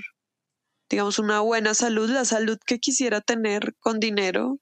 [0.88, 4.58] digamos, una buena salud, la salud que quisiera tener con dinero.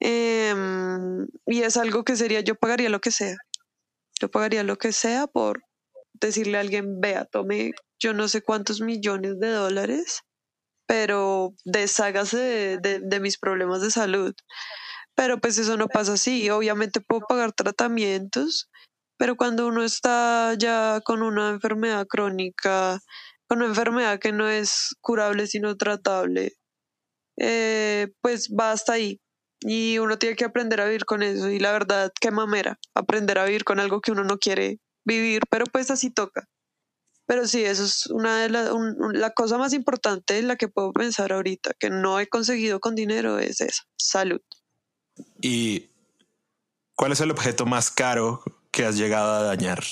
[0.00, 3.36] Em, y es algo que sería, yo pagaría lo que sea.
[4.20, 5.62] Yo pagaría lo que sea por
[6.14, 10.22] decirle a alguien, vea, tome yo no sé cuántos millones de dólares
[10.86, 14.34] pero deshágase de, de, mis problemas de salud.
[15.14, 16.50] Pero pues eso no pasa así.
[16.50, 18.70] Obviamente puedo pagar tratamientos,
[19.18, 23.00] pero cuando uno está ya con una enfermedad crónica,
[23.48, 26.52] con una enfermedad que no es curable sino tratable,
[27.38, 29.20] eh, pues va hasta ahí.
[29.60, 31.48] Y uno tiene que aprender a vivir con eso.
[31.50, 35.42] Y la verdad, qué mamera, aprender a vivir con algo que uno no quiere vivir,
[35.50, 36.46] pero pues así toca.
[37.26, 38.70] Pero sí, eso es una de las,
[39.12, 42.94] la cosa más importante en la que puedo pensar ahorita, que no he conseguido con
[42.94, 44.42] dinero, es esa, salud.
[45.40, 45.90] ¿Y
[46.94, 49.82] cuál es el objeto más caro que has llegado a dañar?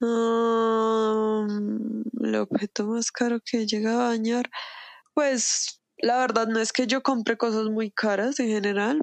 [0.00, 4.50] Um, el objeto más caro que he llegado a dañar,
[5.14, 9.02] pues la verdad no es que yo compre cosas muy caras en general.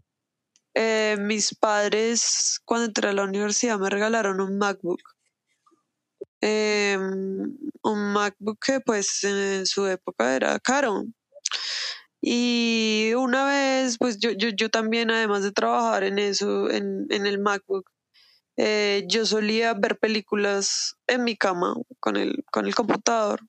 [0.74, 5.17] Eh, mis padres cuando entré a la universidad me regalaron un MacBook
[6.42, 11.06] Em, un MacBook que pues en su época era caro.
[12.22, 17.26] Y una vez, pues yo, yo, yo también, además de trabajar en eso, en, en
[17.26, 17.90] el MacBook,
[18.58, 23.42] eh, yo solía ver películas en mi cama con el, con el computador.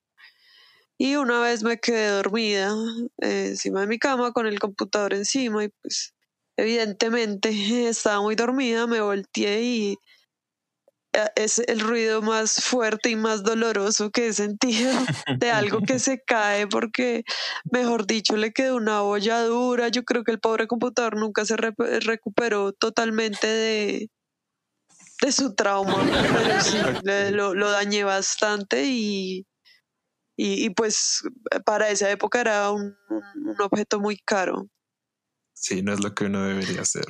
[0.98, 2.74] Y una vez me quedé dormida
[3.22, 6.12] eh, encima de mi cama con el computador encima y pues
[6.56, 7.50] evidentemente
[7.88, 9.96] estaba muy dormida, me volteé y
[11.34, 14.92] es el ruido más fuerte y más doloroso que he sentido
[15.38, 17.24] de algo que se cae porque,
[17.70, 19.88] mejor dicho, le quedó una bolladura.
[19.88, 24.10] Yo creo que el pobre computador nunca se recuperó totalmente de,
[25.22, 26.04] de su trauma,
[26.34, 26.76] pero sí,
[27.32, 29.46] lo, lo, dañé bastante y,
[30.36, 31.22] y, pues
[31.64, 34.68] para esa época era un, un objeto muy caro.
[35.54, 37.04] Sí, no es lo que uno debería hacer.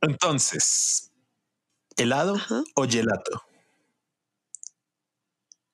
[0.00, 1.10] Entonces,
[1.96, 2.36] ¿Helado
[2.74, 3.42] o gelato?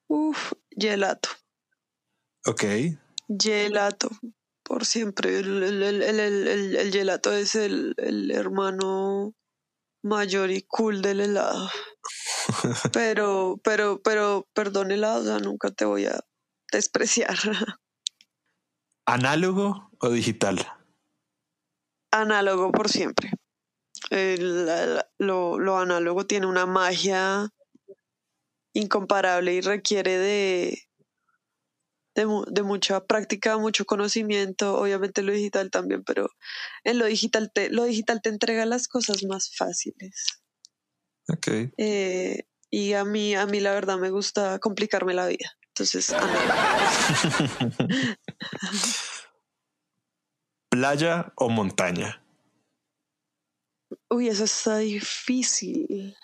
[0.06, 1.30] Uf, gelato.
[2.46, 2.64] Ok.
[3.28, 4.08] Gelato,
[4.62, 5.40] por siempre.
[5.40, 9.34] El, el, gelato es el, hermano
[10.04, 11.68] mayor y cool del helado.
[12.92, 16.20] pero, pero, pero, perdón, helado, o sea, nunca te voy a
[16.70, 17.36] despreciar.
[19.06, 20.64] ¿Análogo o digital?
[22.12, 23.32] Análogo por siempre
[24.10, 27.50] lo, lo análogo tiene una magia
[28.74, 30.82] incomparable y requiere de,
[32.14, 36.30] de, mucha práctica, mucho conocimiento, obviamente lo digital también, pero
[36.84, 40.42] en lo digital te, lo digital te entrega las cosas más fáciles.
[41.28, 41.72] Okay.
[41.78, 45.56] Eh, y a mí, a mí la verdad me gusta complicarme la vida.
[45.68, 46.12] Entonces,
[50.70, 52.21] ¿Playa o montaña?
[54.10, 56.16] Uy, eso está difícil.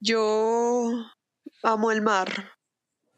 [0.00, 0.90] Yo
[1.62, 2.58] amo el mar.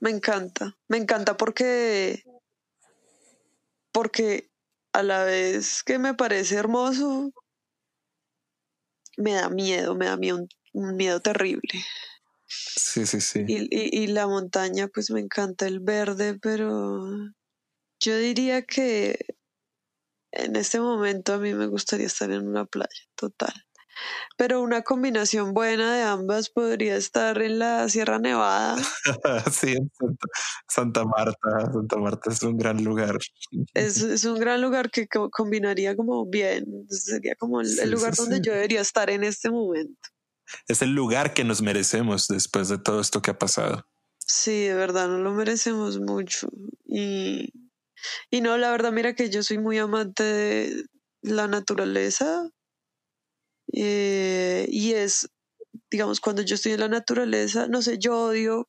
[0.01, 0.77] Me encanta.
[0.89, 2.25] Me encanta porque.
[3.93, 4.51] Porque
[4.93, 7.33] a la vez que me parece hermoso,
[9.17, 11.85] me da miedo, me da miedo, un, miedo terrible.
[12.47, 13.45] Sí, sí, sí.
[13.47, 17.03] Y, y, y, la montaña, pues me encanta el verde, pero
[18.01, 19.19] yo diría que
[20.33, 23.53] en este momento a mí me gustaría estar en una playa, total.
[24.37, 28.77] Pero una combinación buena de ambas podría estar en la Sierra Nevada.
[29.53, 29.91] sí, en
[30.69, 31.73] Santa, Marta.
[31.73, 33.19] Santa Marta es un gran lugar.
[33.75, 36.65] Es, un gran lugar que combinaría como bien.
[36.89, 40.09] Sería como el, lugar donde yo debería estar en este momento.
[40.69, 43.87] Es el lugar que nos merecemos después de todo esto que ha pasado.
[44.19, 46.49] Sí, de verdad, no lo merecemos mucho.
[46.87, 47.53] Y
[48.31, 50.85] y no, la verdad, mira que yo soy muy amante de
[51.23, 52.51] la naturaleza.
[53.73, 55.29] Eh, y es,
[55.91, 58.69] digamos, cuando yo estoy en la naturaleza, no sé, yo odio,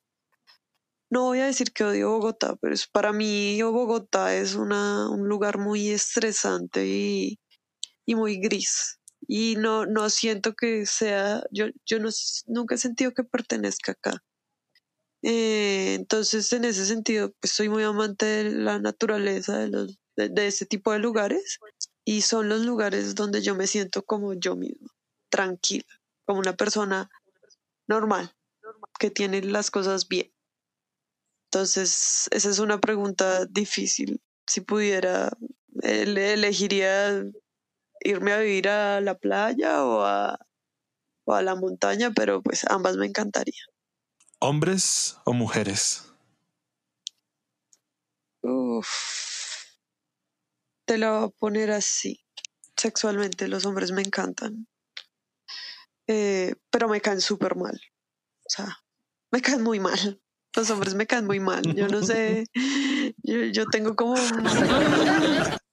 [1.10, 5.28] no voy a decir que odio Bogotá, pero es, para mí Bogotá es una, un
[5.28, 7.38] lugar muy estresante y,
[8.06, 8.98] y muy gris.
[9.26, 12.10] Y no, no siento que sea, yo, yo no,
[12.46, 14.22] nunca he sentido que pertenezca acá.
[15.26, 20.46] Eh, entonces, en ese sentido, pues soy muy amante de la naturaleza, de, los, de,
[20.46, 21.58] ese tipo de lugares,
[22.04, 24.86] y son los lugares donde yo me siento como yo mismo,
[25.30, 25.86] tranquila,
[26.26, 27.08] como una persona
[27.88, 28.34] normal,
[28.98, 30.30] que tiene las cosas bien.
[31.50, 34.20] Entonces, esa es una pregunta difícil.
[34.46, 35.30] Si pudiera,
[35.80, 37.24] elegiría
[38.00, 40.38] irme a vivir a la playa o a,
[41.24, 43.62] o a la montaña, pero pues ambas me encantaría.
[44.46, 46.12] ¿Hombres o mujeres?
[48.42, 48.86] Uf.
[50.86, 52.20] Te lo voy a poner así.
[52.76, 54.68] Sexualmente los hombres me encantan.
[56.06, 57.80] Eh, pero me caen súper mal.
[58.44, 58.84] O sea,
[59.32, 60.20] me caen muy mal.
[60.54, 61.62] Los hombres me caen muy mal.
[61.74, 62.44] Yo no sé.
[63.22, 64.14] Yo, yo tengo como.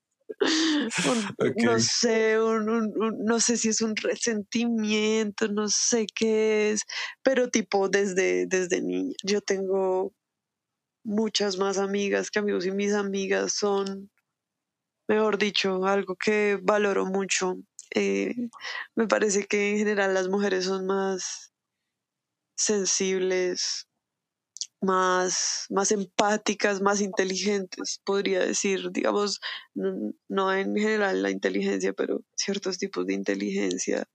[1.04, 6.72] un- No sé, un- un- un- no sé si es un resentimiento, no sé qué
[6.72, 6.82] es,
[7.24, 9.16] pero tipo desde, desde niña.
[9.24, 10.14] Yo tengo
[11.04, 14.12] muchas más amigas que amigos y mis amigas son,
[15.08, 17.56] mejor dicho, algo que valoro mucho.
[17.96, 18.34] Eh,
[18.96, 21.54] me parece que en general las mujeres son más
[22.56, 23.88] sensibles,
[24.82, 29.40] más, más empáticas, más inteligentes, podría decir, digamos,
[29.76, 34.06] no, no en general la inteligencia, pero ciertos tipos de inteligencia.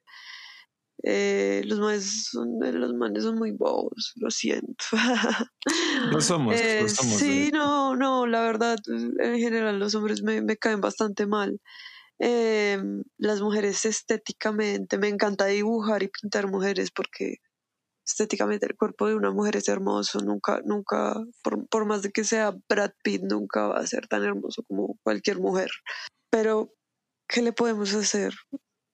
[1.02, 4.84] Eh, los manes son, los manes son muy bobos, lo siento.
[6.10, 7.14] Lo somos, Eh, lo somos.
[7.18, 7.50] sí, eh.
[7.52, 11.60] no, no, la verdad, en general los hombres me, me caen bastante mal.
[12.18, 12.78] Eh,
[13.18, 17.36] las mujeres estéticamente, me encanta dibujar y pintar mujeres porque
[18.06, 22.24] estéticamente el cuerpo de una mujer es hermoso, nunca, nunca, por, por más de que
[22.24, 25.70] sea Brad Pitt, nunca va a ser tan hermoso como cualquier mujer.
[26.30, 26.72] Pero,
[27.28, 28.32] ¿qué le podemos hacer?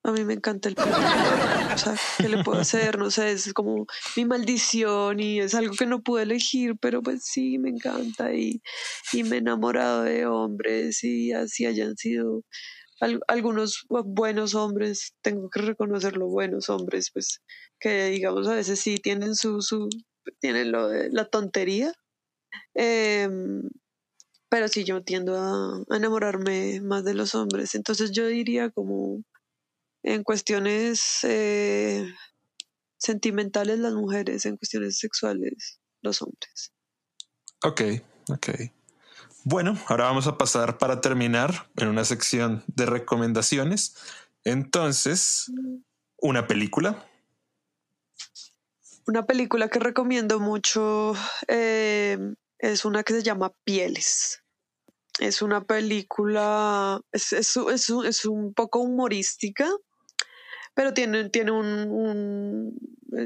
[0.05, 0.77] A mí me encanta el.
[0.79, 2.99] O sea, ¿qué le puedo hacer?
[2.99, 3.87] No sé, es como
[4.17, 8.61] mi maldición y es algo que no pude elegir, pero pues sí, me encanta y,
[9.13, 12.43] y me he enamorado de hombres y así hayan sido
[13.03, 17.41] al- algunos bu- buenos hombres, tengo que reconocerlo, buenos hombres, pues
[17.81, 19.89] que digamos a veces sí tienen su, su
[20.41, 21.93] tienen lo de la tontería.
[22.75, 23.63] Em,
[24.51, 27.75] pero sí, yo tiendo a, a enamorarme más de los hombres.
[27.75, 29.23] Entonces yo diría como
[30.05, 32.07] en cuestiones eh,
[32.99, 36.73] sentimentales las mujeres, en cuestiones sexuales los hombres.
[37.65, 37.83] Ok,
[38.31, 38.49] ok.
[39.45, 43.97] Bueno, ahora vamos a pasar para terminar en una sección de recomendaciones.
[44.45, 45.51] Entonces,
[46.19, 47.05] una película.
[49.07, 51.15] Una película que recomiendo mucho
[51.49, 52.19] eh,
[52.59, 54.43] es una que se llama Pieles.
[55.19, 57.57] Es una película, es, es,
[58.07, 59.69] es un- poco humorística,
[60.75, 62.79] pero tiene, tiene un, un-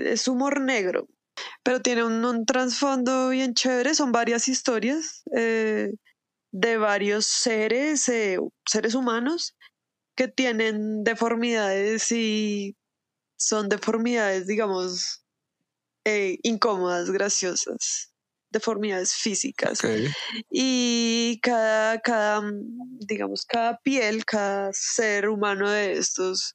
[0.03, 1.09] es humor negro,
[1.63, 3.95] pero tiene un, un trasfondo bien chévere.
[3.95, 5.93] Son varias historias eh,
[6.53, 9.55] de varios seres, eh, seres humanos
[10.17, 12.75] que tienen deformidades y
[13.39, 15.23] son deformidades, digamos,
[16.07, 18.13] eh, incómodas, graciosas,
[18.51, 19.81] deformidades físicas.
[20.51, 22.43] Y cada, cada,
[23.01, 26.55] digamos, cada piel, cada ser humano de estos,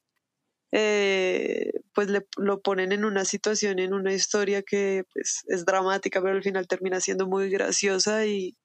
[0.72, 6.22] eh, pues le, lo ponen en una situación, en una historia que pues, es dramática,
[6.22, 8.56] pero al final termina siendo muy graciosa y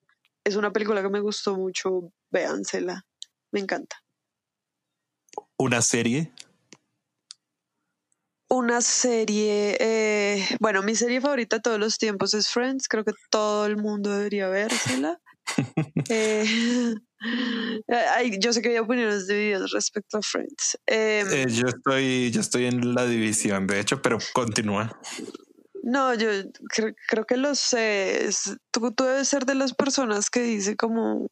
[0.45, 3.05] es una película que me gustó mucho, véansela,
[3.51, 3.97] me encanta.
[5.59, 6.33] Una serie.
[8.49, 13.13] Una serie, eh, bueno, mi serie favorita de todos los tiempos es Friends, creo que
[13.29, 15.19] todo el mundo debería vérsela.
[16.09, 16.95] Eh,
[18.17, 20.79] ay, yo sé que hay opiniones divididas respecto a Friends.
[20.87, 24.99] Eh, Eh, yo estoy, yo estoy en la división, de hecho, pero continúa.
[25.83, 26.29] no, yo
[26.75, 28.29] cre- creo que lo sé.
[28.71, 31.29] tú, tú debes ser de las personas que dice como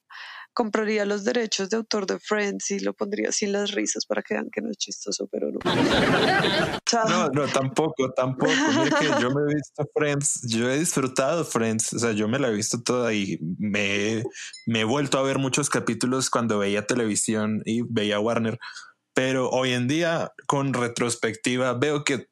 [0.54, 4.34] compraría los derechos de autor de Friends y lo pondría sin las risas para que
[4.34, 5.58] vean que no es chistoso, pero no.
[7.08, 8.52] No, no, tampoco, tampoco.
[8.52, 12.38] Mira que yo me he visto Friends, yo he disfrutado Friends, o sea, yo me
[12.38, 14.22] la he visto toda y me,
[14.66, 18.58] me he vuelto a ver muchos capítulos cuando veía televisión y veía Warner,
[19.12, 22.28] pero hoy en día con retrospectiva veo que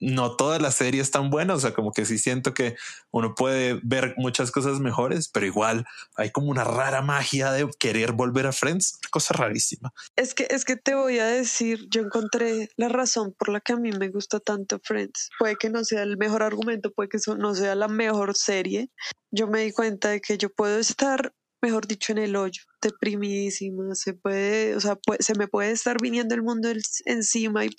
[0.00, 2.76] no toda la serie es tan buena, o sea, como que sí siento que
[3.10, 5.86] uno puede ver muchas cosas mejores, pero igual
[6.16, 9.92] hay como una rara magia de querer volver a Friends, cosa rarísima.
[10.16, 13.72] Es que, es que te voy a decir, yo encontré la razón por la que
[13.72, 15.30] a mí me gusta tanto Friends.
[15.38, 18.90] Puede que no sea el mejor argumento, puede que no sea la mejor serie.
[19.30, 21.32] Yo me di cuenta de que yo puedo estar,
[21.66, 23.94] mejor dicho, en el hoyo, deprimidísima.
[23.94, 26.70] Se puede, o sea, se me puede estar viniendo el mundo
[27.06, 27.70] encima y,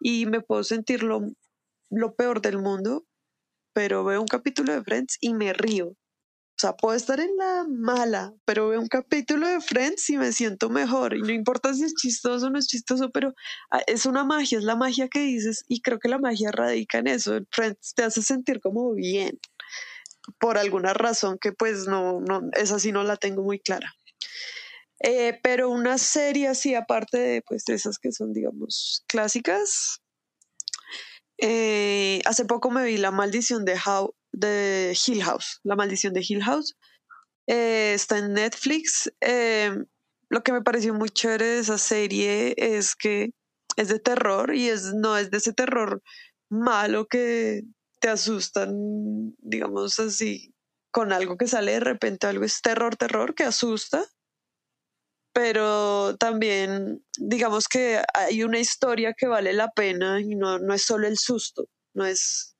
[0.00, 1.20] y me puedo sentir lo,
[1.90, 3.04] lo peor del mundo,
[3.74, 5.88] pero veo un capítulo de Friends y me río.
[6.58, 10.32] O sea, puedo estar en la mala, pero veo un capítulo de Friends y me
[10.32, 11.16] siento mejor.
[11.16, 13.32] Y no importa si es chistoso o no es chistoso, pero
[13.70, 15.64] ah, es una magia, es la magia que dices.
[15.68, 17.38] Y creo que la magia radica en eso.
[17.52, 19.38] Friends te hace sentir como bien,
[20.38, 23.92] por alguna razón que pues no, no, esa sí no la tengo muy clara.
[25.00, 30.00] Eh, pero una serie así, aparte de pues de esas que son, digamos, clásicas.
[31.40, 36.24] eh, hace poco me vi La Maldición de, How, de Hill House, La Maldición de
[36.28, 36.76] Hill House.
[37.46, 39.10] Eh, está en Netflix.
[40.30, 43.30] Lo que me pareció muy chévere de esa serie es que
[43.76, 46.02] es de terror y es, no es de ese terror
[46.50, 47.62] malo que
[48.00, 50.54] te asustan, digamos así,
[50.90, 54.04] con algo que sale de repente, algo es terror, terror, que asusta,
[55.32, 60.82] pero también digamos que hay una historia que vale la pena y no, no es
[60.82, 62.56] solo el susto, no es,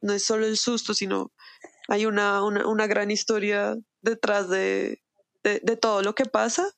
[0.00, 1.32] no es solo el susto, sino
[1.88, 5.02] hay una, una, una gran historia detrás de,
[5.42, 6.70] de, de, todo lo que pasa.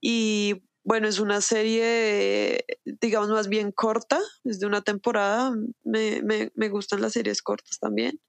[0.00, 5.52] Y bueno, es una serie, digamos, más bien corta, es de una temporada,
[5.82, 8.20] me, me, me gustan las series cortas también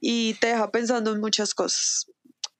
[0.00, 2.06] y te deja pensando en muchas cosas.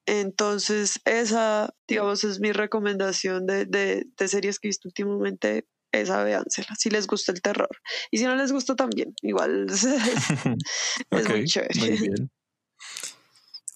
[0.05, 5.67] Entonces, esa, digamos, es mi recomendación de, de, de series que he visto últimamente.
[5.93, 7.67] Esa véansela, si les gusta el terror.
[8.11, 9.83] Y si no les gusta también, igual es,
[11.11, 11.79] es muy chévere.
[11.79, 12.31] Muy bien.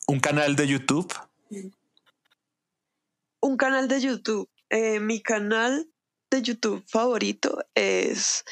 [0.07, 1.13] ¿Un canal de YouTube?
[3.41, 4.49] Un canal de YouTube.
[4.75, 5.89] Eh, mi canal
[6.29, 8.43] de YouTube favorito es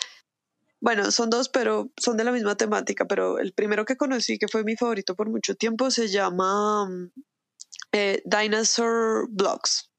[0.79, 4.47] bueno, son dos, pero son de la misma temática, pero el primero que conocí, que
[4.47, 6.87] fue mi favorito por mucho tiempo, se llama
[7.91, 9.89] eh, Dinosaur Blogs.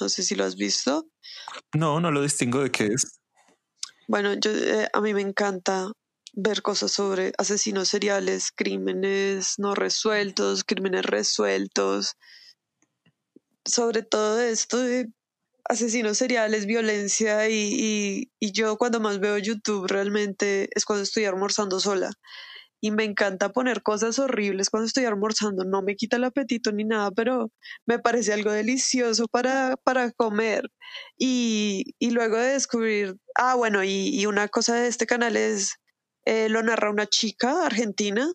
[0.00, 1.06] No sé si lo has visto.
[1.74, 3.20] No, no lo distingo de qué es.
[4.08, 5.92] Bueno, yo, eh, a mí me encanta
[6.32, 12.16] ver cosas sobre asesinos seriales, crímenes no resueltos, crímenes resueltos,
[13.64, 15.12] sobre todo esto de
[15.64, 21.80] asesinos seriales, violencia y, y, yo cuando más veo YouTube realmente es cuando estoy almorzando
[21.80, 22.10] sola.
[22.80, 25.64] Y me encanta poner cosas horribles cuando estoy almorzando.
[25.64, 27.52] No me quita el apetito ni nada, pero
[27.86, 30.64] me parece algo delicioso para, para comer.
[31.18, 35.76] Y, y luego de descubrir, ah, bueno, y, y una cosa de este canal es,
[36.26, 38.32] eh, lo narra una chica argentina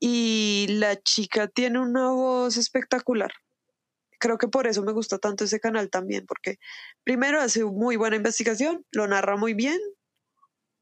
[0.00, 3.32] y la chica tiene una voz espectacular
[4.18, 6.58] creo que por eso me gusta tanto ese canal también, porque
[7.04, 9.78] primero hace muy buena investigación, lo narra muy bien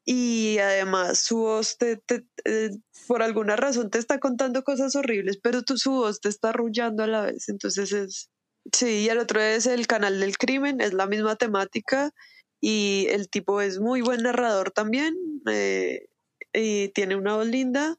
[0.04, 2.70] y además su voz te, te, eh,
[3.08, 7.02] por alguna razón te está contando cosas horribles, pero tu, su voz te está arrullando
[7.04, 7.48] a la vez.
[7.48, 8.30] Entonces es,
[8.72, 12.12] sí, y el otro es el canal del crimen, es la misma temática
[12.60, 15.16] y el tipo es muy buen narrador también
[15.50, 16.06] eh,
[16.52, 17.96] y tiene una voz linda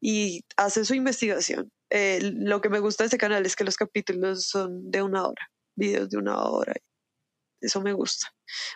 [0.00, 3.76] y hace su investigación eh, lo que me gusta de ese canal es que los
[3.76, 6.74] capítulos son de una hora, videos de una hora.
[7.60, 8.28] Eso me gusta.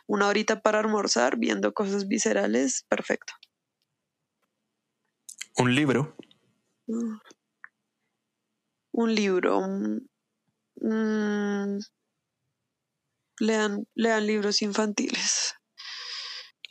[0.06, 3.32] Una horita para almorzar viendo cosas viscerales, perfecto.
[5.56, 6.16] ¿Un libro?
[6.86, 7.16] Mm.
[8.92, 9.60] Un libro.
[10.76, 11.78] Mm.
[13.40, 15.54] Lean, lean libros infantiles.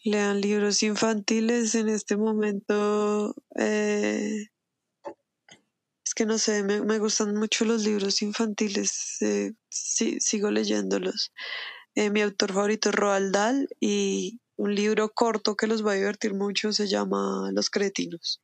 [0.03, 3.33] Lean libros infantiles en este momento.
[3.57, 4.47] Eh,
[6.13, 11.31] que no sé, me, me gustan mucho los libros infantiles, eh, sí, sigo leyéndolos.
[11.95, 15.95] Eh, mi autor favorito es Roald Dahl y un libro corto que los va a
[15.95, 18.41] divertir mucho se llama Los Cretinos.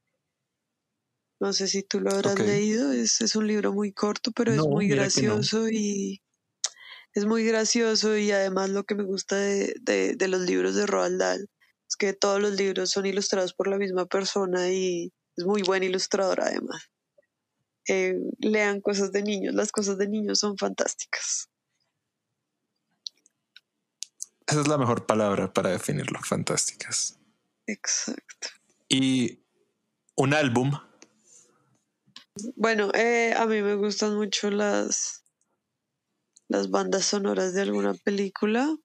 [1.42, 4.68] No sé si tú lo habrás leído, es, es un libro muy corto, pero es
[4.68, 4.96] muy no.
[4.96, 6.22] gracioso y
[7.14, 10.86] es muy gracioso y además lo que me gusta de, de, de los libros de
[10.86, 11.48] Roald Dahl
[11.90, 15.84] es que todos los libros son ilustrados por la misma persona y es muy buen
[15.84, 16.90] ilustrador además.
[17.92, 21.50] Eh, lean cosas de niños, las cosas de niños son fantásticas.
[24.46, 26.20] Esa es la mejor palabra para definirlo.
[26.22, 27.20] Fantásticas.
[27.66, 28.50] Exacto.
[28.88, 29.44] Y
[30.16, 30.72] un álbum.
[32.56, 35.24] Bueno, eh, a mí me gustan mucho las,
[36.48, 38.76] las bandas sonoras de alguna película.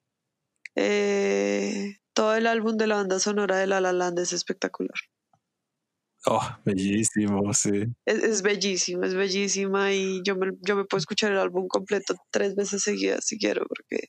[0.76, 4.98] Eh, todo el álbum de la banda sonora de La La Land es espectacular.
[6.26, 7.84] Oh, bellísimo, sí.
[8.06, 12.55] Es, es es bellísima y yo me, yo me puedo escuchar el álbum completo tres
[12.55, 14.09] veces seguidas si quiero porque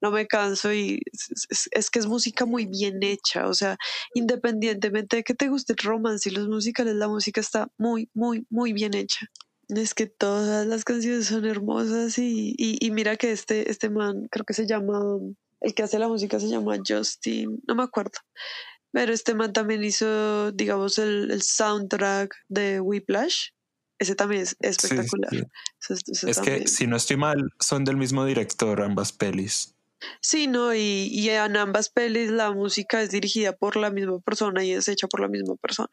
[0.00, 1.00] no me canso y
[1.70, 3.76] es que es música muy bien hecha, o sea,
[4.14, 8.44] independientemente de que te guste el romance y los musicales, la música está muy, muy,
[8.50, 9.26] muy bien hecha.
[9.68, 14.26] Es que todas las canciones son hermosas y, y, y mira que este, este man,
[14.30, 15.00] creo que se llama,
[15.60, 18.18] el que hace la música se llama Justin, no me acuerdo.
[18.92, 23.48] Pero este man también hizo, digamos, el, el soundtrack de Whiplash.
[23.98, 25.30] Ese también es espectacular.
[25.30, 25.94] sí.
[26.26, 26.60] Es también.
[26.60, 29.74] que, si no estoy mal, son del mismo director ambas pelis.
[30.20, 34.64] Sí, no, y, y en ambas pelis la música es dirigida por la misma persona
[34.64, 35.90] y es hecha por la misma persona.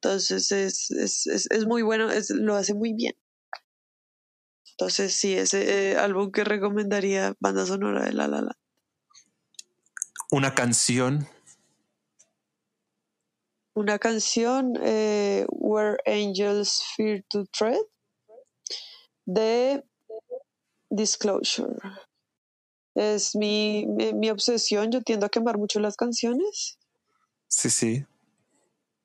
[0.00, 3.14] Entonces es, es, es, es muy bueno, es, lo hace muy bien.
[4.72, 8.56] Entonces sí, ese eh, álbum que recomendaría, banda sonora de La La Land.
[10.30, 11.28] Una canción.
[13.76, 17.76] Una canción, eh, Where Angels Fear to Tread,
[19.26, 19.84] de
[20.88, 21.76] Disclosure.
[22.94, 26.78] Es mi, mi, mi obsesión, yo tiendo a quemar mucho las canciones.
[27.48, 28.06] Sí, sí.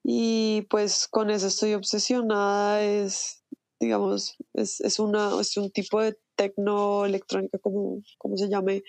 [0.05, 2.81] Y pues con eso estoy obsesionada.
[2.81, 3.43] Es,
[3.77, 8.83] digamos, es, es, una, es un tipo de tecno electrónica, como, como se llame,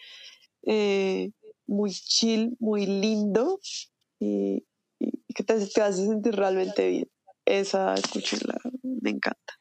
[0.65, 1.33] eh,
[1.67, 3.59] muy chill, muy lindo
[4.21, 4.65] y,
[5.33, 7.09] que te, hace sentir realmente bien.
[7.45, 9.59] Esa escucharla me encanta.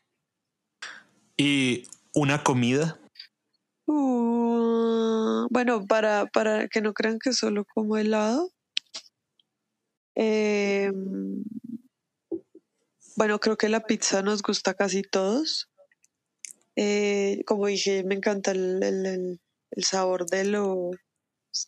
[1.38, 2.99] ¿Y una comida?
[3.85, 8.52] Uh, bueno, para, para que no crean que solo como helado.
[10.15, 11.43] Em,
[13.15, 15.69] bueno, creo que la pizza nos gusta casi todos.
[16.76, 19.39] Eh, como dije, me encanta el,
[19.72, 20.91] el sabor de lo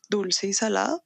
[0.10, 1.04] dulce y salado.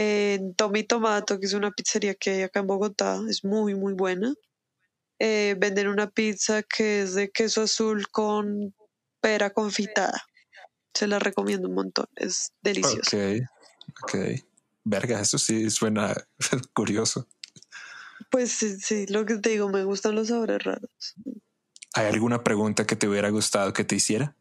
[0.00, 3.94] En Tommy Tomato, que es una pizzería que hay acá en Bogotá, es muy, muy
[3.94, 4.32] buena.
[5.18, 8.72] Eh, venden una pizza que es de queso azul con
[9.20, 10.22] pera confitada.
[10.94, 13.16] Se la recomiendo un montón, es delicioso.
[13.16, 13.42] Ok,
[14.04, 14.14] ok.
[14.84, 16.14] Verga, eso sí suena
[16.74, 17.26] curioso.
[18.30, 21.16] Pues sí, sí, lo que te digo, me gustan los sabores raros.
[21.94, 24.36] ¿Hay alguna pregunta que te hubiera gustado que te hiciera?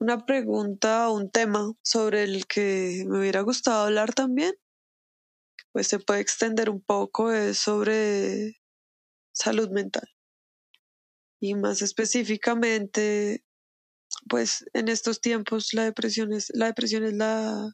[0.00, 4.54] Una pregunta o un tema sobre el que me hubiera gustado hablar también,
[5.72, 8.56] pues se puede extender un poco, es sobre
[9.32, 10.08] salud mental.
[11.40, 13.44] Y más específicamente,
[14.28, 17.72] pues en estos tiempos la depresión es la, depresión es la,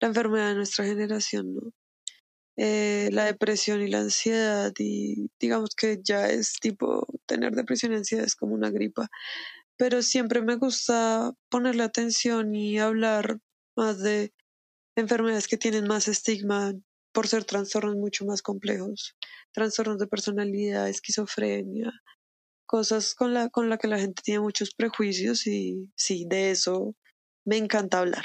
[0.00, 1.72] la enfermedad de nuestra generación, ¿no?
[2.56, 7.96] Eh, la depresión y la ansiedad y digamos que ya es tipo tener depresión y
[7.96, 9.10] ansiedad es como una gripa
[9.76, 13.38] pero siempre me gusta ponerle atención y hablar
[13.76, 14.32] más de
[14.96, 16.72] enfermedades que tienen más estigma
[17.12, 19.16] por ser trastornos mucho más complejos,
[19.52, 21.92] trastornos de personalidad, esquizofrenia,
[22.66, 26.94] cosas con la, con la que la gente tiene muchos prejuicios y sí, de eso
[27.44, 28.24] me encanta hablar.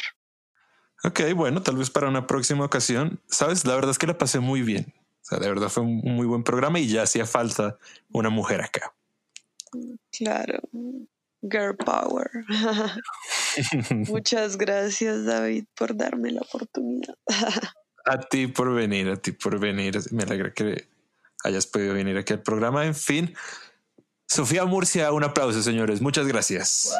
[1.04, 3.22] Ok, bueno, tal vez para una próxima ocasión.
[3.28, 4.94] Sabes, la verdad es que la pasé muy bien.
[5.22, 7.78] O sea, de verdad fue un muy buen programa y ya hacía falta
[8.12, 8.94] una mujer acá.
[10.12, 10.60] Claro.
[11.42, 12.30] Girl Power.
[14.10, 17.16] Muchas gracias, David, por darme la oportunidad.
[18.06, 20.00] a ti por venir, a ti por venir.
[20.12, 20.88] Me alegra que
[21.44, 22.86] hayas podido venir aquí al programa.
[22.86, 23.36] En fin,
[24.28, 26.02] Sofía Murcia, un aplauso, señores.
[26.02, 26.94] Muchas gracias.